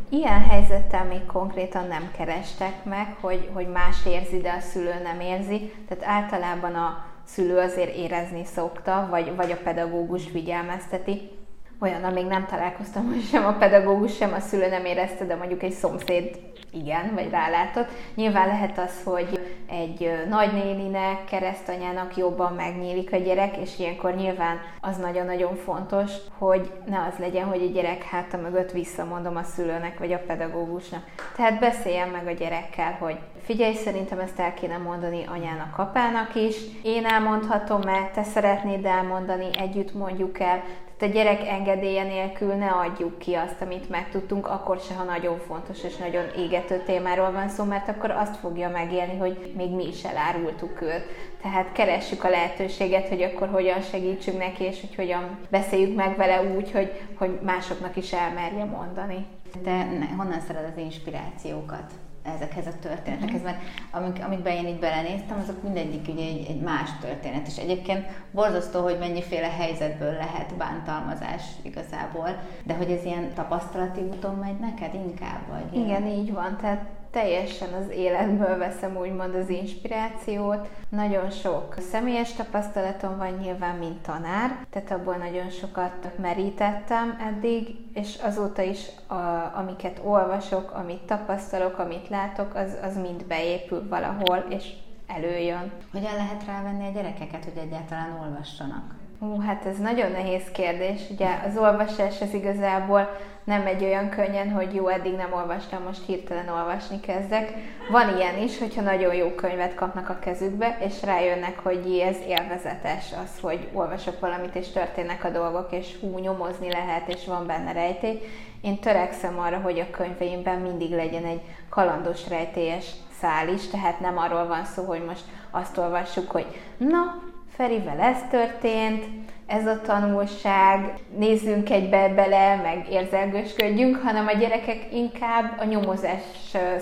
Ilyen 0.10 0.42
helyzettel 0.42 1.06
még 1.06 1.26
konkrétan 1.26 1.88
nem 1.88 2.12
kerestek 2.18 2.86
meg, 2.86 3.16
hogy, 3.22 3.50
hogy 3.54 3.68
más 3.68 4.06
érzi, 4.06 4.38
de 4.38 4.52
a 4.52 4.60
szülő 4.60 5.02
nem 5.04 5.20
érzi. 5.20 5.74
Tehát 5.88 6.04
általában 6.04 6.76
a 6.76 7.06
szülő 7.26 7.58
azért 7.58 7.96
érezni 7.96 8.46
szokta, 8.46 9.08
vagy, 9.10 9.36
vagy 9.36 9.52
a 9.52 9.58
pedagógus 9.64 10.24
figyelmezteti. 10.28 11.43
Olyan, 11.84 12.14
még 12.14 12.26
nem 12.26 12.46
találkoztam, 12.46 13.06
hogy 13.06 13.22
sem 13.22 13.46
a 13.46 13.54
pedagógus, 13.54 14.16
sem 14.16 14.34
a 14.34 14.40
szülő 14.40 14.68
nem 14.68 14.86
érezte, 14.86 15.26
de 15.26 15.36
mondjuk 15.36 15.64
egy 15.64 15.72
szomszéd 15.72 16.40
igen, 16.72 17.12
vagy 17.14 17.30
rálátott. 17.30 17.88
Nyilván 18.16 18.48
lehet 18.48 18.78
az, 18.78 19.04
hogy 19.04 19.58
egy 19.70 20.12
nagynéninek, 20.30 21.26
keresztanyának 21.26 22.18
jobban 22.18 22.54
megnyílik 22.54 23.14
a 23.14 23.18
gyerek, 23.18 23.58
és 23.58 23.80
ilyenkor 23.80 24.16
nyilván 24.16 24.58
az 24.82 24.98
nagyon-nagyon 24.98 25.56
fontos, 25.56 26.12
hogy 26.38 26.72
ne 26.86 27.00
az 27.00 27.18
legyen, 27.20 27.46
hogy 27.46 27.62
a 27.62 27.74
gyerek 27.74 28.04
háta 28.04 28.38
mögött 28.38 28.72
visszamondom 28.72 29.36
a 29.36 29.44
szülőnek, 29.44 30.00
vagy 30.00 30.14
a 30.14 30.24
pedagógusnak. 30.28 31.04
Tehát 31.36 31.60
beszéljen 31.60 32.10
meg 32.10 32.28
a 32.28 32.32
gyerekkel, 32.32 32.98
hogy 33.00 33.18
figyelj, 33.42 33.74
szerintem 33.74 34.20
ezt 34.20 34.40
el 34.40 34.54
kéne 34.54 34.78
mondani 34.78 35.26
anyának, 35.26 35.78
apának 35.78 36.36
is. 36.36 36.56
Én 36.84 37.06
elmondhatom-e, 37.06 38.10
te 38.14 38.24
szeretnéd 38.24 38.86
elmondani, 38.86 39.50
együtt 39.58 39.94
mondjuk 39.94 40.40
el 40.40 40.64
a 41.02 41.06
gyerek 41.06 41.48
engedélye 41.48 42.04
nélkül 42.04 42.54
ne 42.54 42.70
adjuk 42.70 43.18
ki 43.18 43.34
azt, 43.34 43.62
amit 43.62 43.90
megtudtunk, 43.90 44.48
akkor 44.48 44.80
se, 44.80 44.94
ha 44.94 45.04
nagyon 45.04 45.38
fontos 45.38 45.84
és 45.84 45.96
nagyon 45.96 46.24
égető 46.38 46.84
témáról 46.86 47.32
van 47.32 47.50
szó, 47.50 47.64
mert 47.64 47.88
akkor 47.88 48.12
azt 48.12 48.36
fogja 48.36 48.70
megélni, 48.70 49.18
hogy 49.18 49.54
még 49.56 49.72
mi 49.72 49.88
is 49.88 50.04
elárultuk 50.04 50.82
őt. 50.82 51.06
Tehát 51.42 51.72
keressük 51.72 52.24
a 52.24 52.30
lehetőséget, 52.30 53.08
hogy 53.08 53.22
akkor 53.22 53.48
hogyan 53.48 53.82
segítsünk 53.82 54.38
neki, 54.38 54.64
és 54.64 54.80
hogy 54.80 54.96
hogyan 54.96 55.38
beszéljük 55.50 55.96
meg 55.96 56.16
vele 56.16 56.56
úgy, 56.56 56.72
hogy, 56.72 57.02
hogy 57.16 57.40
másoknak 57.42 57.96
is 57.96 58.14
elmerje 58.14 58.64
mondani. 58.64 59.26
De 59.64 59.88
honnan 60.18 60.40
szered 60.40 60.72
az 60.72 60.82
inspirációkat? 60.82 61.92
Ezekhez 62.24 62.68
a 62.68 62.80
történetekhez, 62.82 63.44
mert 63.44 63.62
amik, 63.92 64.24
amikben 64.24 64.54
én 64.54 64.68
így 64.68 64.80
belenéztem, 64.80 65.40
azok 65.42 65.64
mindegyik 65.64 66.08
ugye 66.08 66.26
egy, 66.26 66.46
egy 66.50 66.62
más 66.62 66.90
történet, 67.02 67.48
és 67.48 67.58
egyébként 67.58 68.06
borzasztó, 68.32 68.82
hogy 68.82 68.98
mennyiféle 69.00 69.50
helyzetből 69.50 70.12
lehet 70.12 70.56
bántalmazás 70.58 71.44
igazából, 71.62 72.30
de 72.64 72.74
hogy 72.74 72.92
ez 72.92 73.06
ilyen 73.06 73.34
tapasztalati 73.34 74.02
úton 74.02 74.36
megy 74.36 74.60
neked 74.60 74.94
inkább, 74.94 75.48
vagy? 75.50 75.82
Igen, 75.82 76.08
így 76.08 76.34
van, 76.34 76.58
tehát 76.62 76.86
teljesen 77.14 77.74
az 77.74 77.90
életből 77.90 78.58
veszem 78.58 78.98
úgymond 78.98 79.36
az 79.36 79.50
inspirációt. 79.50 80.70
Nagyon 80.90 81.30
sok 81.30 81.76
személyes 81.92 82.34
tapasztalatom 82.34 83.18
van 83.18 83.34
nyilván, 83.42 83.76
mint 83.76 84.02
tanár, 84.02 84.66
tehát 84.70 84.92
abból 84.92 85.16
nagyon 85.16 85.50
sokat 85.50 86.10
merítettem 86.22 87.18
eddig, 87.20 87.76
és 87.94 88.18
azóta 88.24 88.62
is, 88.62 88.88
a, 89.08 89.52
amiket 89.56 90.02
olvasok, 90.04 90.72
amit 90.72 91.02
tapasztalok, 91.02 91.78
amit 91.78 92.10
látok, 92.10 92.56
az, 92.56 92.78
az 92.84 92.98
mind 92.98 93.26
beépül 93.26 93.88
valahol, 93.90 94.38
és 94.50 94.74
előjön. 95.08 95.72
Hogyan 95.92 96.16
lehet 96.16 96.46
rávenni 96.46 96.88
a 96.88 96.92
gyerekeket, 96.92 97.44
hogy 97.44 97.58
egyáltalán 97.58 98.20
olvassanak? 98.22 98.96
Hú, 99.24 99.40
hát 99.40 99.66
ez 99.66 99.78
nagyon 99.78 100.12
nehéz 100.12 100.44
kérdés. 100.54 101.02
Ugye 101.10 101.28
az 101.48 101.58
olvasás 101.58 102.22
az 102.22 102.34
igazából 102.34 103.18
nem 103.44 103.66
egy 103.66 103.84
olyan 103.84 104.10
könnyen, 104.10 104.52
hogy 104.52 104.74
jó, 104.74 104.88
eddig 104.88 105.16
nem 105.16 105.34
olvastam, 105.34 105.84
most 105.84 106.06
hirtelen 106.06 106.50
olvasni 106.50 107.00
kezdek. 107.00 107.54
Van 107.92 108.18
ilyen 108.18 108.38
is, 108.38 108.60
hogyha 108.60 108.82
nagyon 108.82 109.14
jó 109.16 109.30
könyvet 109.30 109.76
kapnak 109.76 110.10
a 110.10 110.20
kezükbe, 110.20 110.78
és 110.80 111.04
rájönnek, 111.04 111.60
hogy 111.60 112.04
ez 112.08 112.18
élvezetes 112.28 113.14
az, 113.24 113.40
hogy 113.42 113.68
olvasok 113.74 114.20
valamit, 114.20 114.56
és 114.56 114.70
történnek 114.70 115.24
a 115.24 115.30
dolgok, 115.30 115.72
és 115.72 115.98
hú, 116.00 116.18
nyomozni 116.20 116.72
lehet, 116.72 117.08
és 117.08 117.26
van 117.26 117.48
benne 117.48 117.72
rejtély. 117.72 118.22
Én 118.62 118.80
törekszem 118.80 119.40
arra, 119.40 119.60
hogy 119.60 119.80
a 119.80 119.92
könyveimben 119.92 120.60
mindig 120.60 120.92
legyen 120.92 121.26
egy 121.26 121.42
kalandos 121.70 122.28
rejtélyes 122.30 122.92
szál 123.20 123.48
is, 123.48 123.68
tehát 123.68 124.00
nem 124.00 124.18
arról 124.18 124.48
van 124.48 124.66
szó, 124.66 124.84
hogy 124.84 125.06
most 125.06 125.24
azt 125.52 125.78
olvassuk, 125.78 126.32
hogy 126.32 126.46
na, 126.78 127.23
Ferivel 127.56 128.00
ez 128.00 128.18
történt, 128.30 129.06
ez 129.46 129.66
a 129.66 129.82
tanulság, 129.82 130.94
nézzünk 131.18 131.70
egybe 131.70 132.10
bele, 132.10 132.56
meg 132.56 132.88
érzelgősködjünk, 132.92 134.02
hanem 134.04 134.28
a 134.28 134.38
gyerekek 134.38 134.88
inkább 134.94 135.60
a 135.60 135.64
nyomozás 135.64 136.22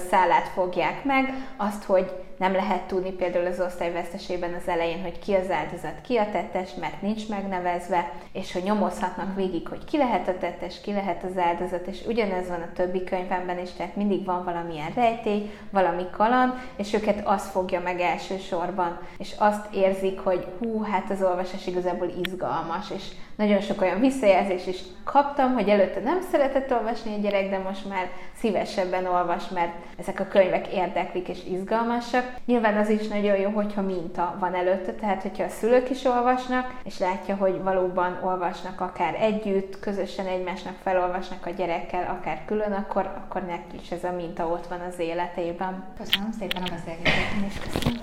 szálát 0.10 0.48
fogják 0.54 1.04
meg, 1.04 1.34
azt, 1.58 1.84
hogy 1.84 2.12
nem 2.42 2.54
lehet 2.54 2.82
tudni 2.82 3.12
például 3.12 3.46
az 3.46 3.60
osztályvesztesében 3.60 4.54
az 4.54 4.68
elején, 4.68 5.02
hogy 5.02 5.20
ki 5.20 5.34
az 5.34 5.50
áldozat, 5.52 6.02
ki 6.02 6.18
a 6.18 6.30
tettes, 6.32 6.70
mert 6.80 7.02
nincs 7.02 7.28
megnevezve, 7.30 8.12
és 8.32 8.54
hogy 8.54 8.64
nyomozhatnak 8.64 9.36
végig, 9.36 9.68
hogy 9.68 9.84
ki 9.84 9.98
lehet 9.98 10.28
a 10.28 10.38
tettes, 10.38 10.82
ki 10.82 10.92
lehet 10.92 11.24
az 11.24 11.38
áldozat, 11.38 11.88
és 11.88 12.06
ugyanez 12.08 12.48
van 12.48 12.62
a 12.62 12.74
többi 12.74 13.04
könyvemben 13.04 13.60
is, 13.60 13.72
tehát 13.72 13.96
mindig 13.96 14.26
van 14.26 14.44
valamilyen 14.44 14.92
rejtély, 14.96 15.52
valami 15.70 16.04
kaland, 16.12 16.54
és 16.76 16.94
őket 16.94 17.28
az 17.28 17.50
fogja 17.50 17.80
meg 17.80 18.00
elsősorban, 18.00 19.00
és 19.18 19.36
azt 19.38 19.74
érzik, 19.74 20.20
hogy 20.20 20.48
hú, 20.60 20.84
hát 20.84 21.12
az 21.12 21.22
olvasás 21.22 21.68
igazából 21.68 22.14
izgalmas, 22.24 22.90
és 22.96 23.04
nagyon 23.42 23.62
sok 23.62 23.82
olyan 23.82 24.00
visszajelzés 24.00 24.68
is 24.68 24.80
kaptam, 25.04 25.54
hogy 25.54 25.70
előtte 25.70 26.00
nem 26.00 26.22
szeretett 26.32 26.72
olvasni 26.72 27.16
a 27.16 27.20
gyerek, 27.20 27.50
de 27.50 27.58
most 27.58 27.90
már 27.90 28.10
szívesebben 28.38 29.06
olvas, 29.06 29.50
mert 29.50 29.74
ezek 30.00 30.20
a 30.20 30.28
könyvek 30.28 30.68
érdeklik 30.68 31.28
és 31.28 31.40
izgalmasak. 31.46 32.34
Nyilván 32.46 32.78
az 32.78 32.90
is 32.90 33.08
nagyon 33.08 33.38
jó, 33.38 33.50
hogyha 33.50 33.82
minta 33.82 34.36
van 34.40 34.56
előtte, 34.56 34.92
tehát 34.92 35.22
hogyha 35.22 35.44
a 35.44 35.50
szülők 35.50 35.90
is 35.90 36.06
olvasnak, 36.06 36.74
és 36.84 37.00
látja, 37.00 37.36
hogy 37.36 37.64
valóban 37.64 38.20
olvasnak 38.24 38.82
akár 38.82 39.16
együtt, 39.20 39.80
közösen 39.80 40.26
egymásnak 40.26 40.76
felolvasnak 40.84 41.46
a 41.46 41.50
gyerekkel, 41.50 42.18
akár 42.20 42.42
külön, 42.46 42.72
akkor, 42.72 43.06
akkor 43.26 43.42
neki 43.42 43.76
is 43.82 43.92
ez 43.92 44.04
a 44.04 44.12
minta 44.12 44.48
ott 44.48 44.68
van 44.68 44.80
az 44.80 45.00
életében. 45.00 45.84
Köszönöm 45.98 46.32
szépen 46.40 46.64
a 46.64 46.70
beszélgetést, 46.70 47.46
és 47.48 47.60
köszönöm. 47.60 48.00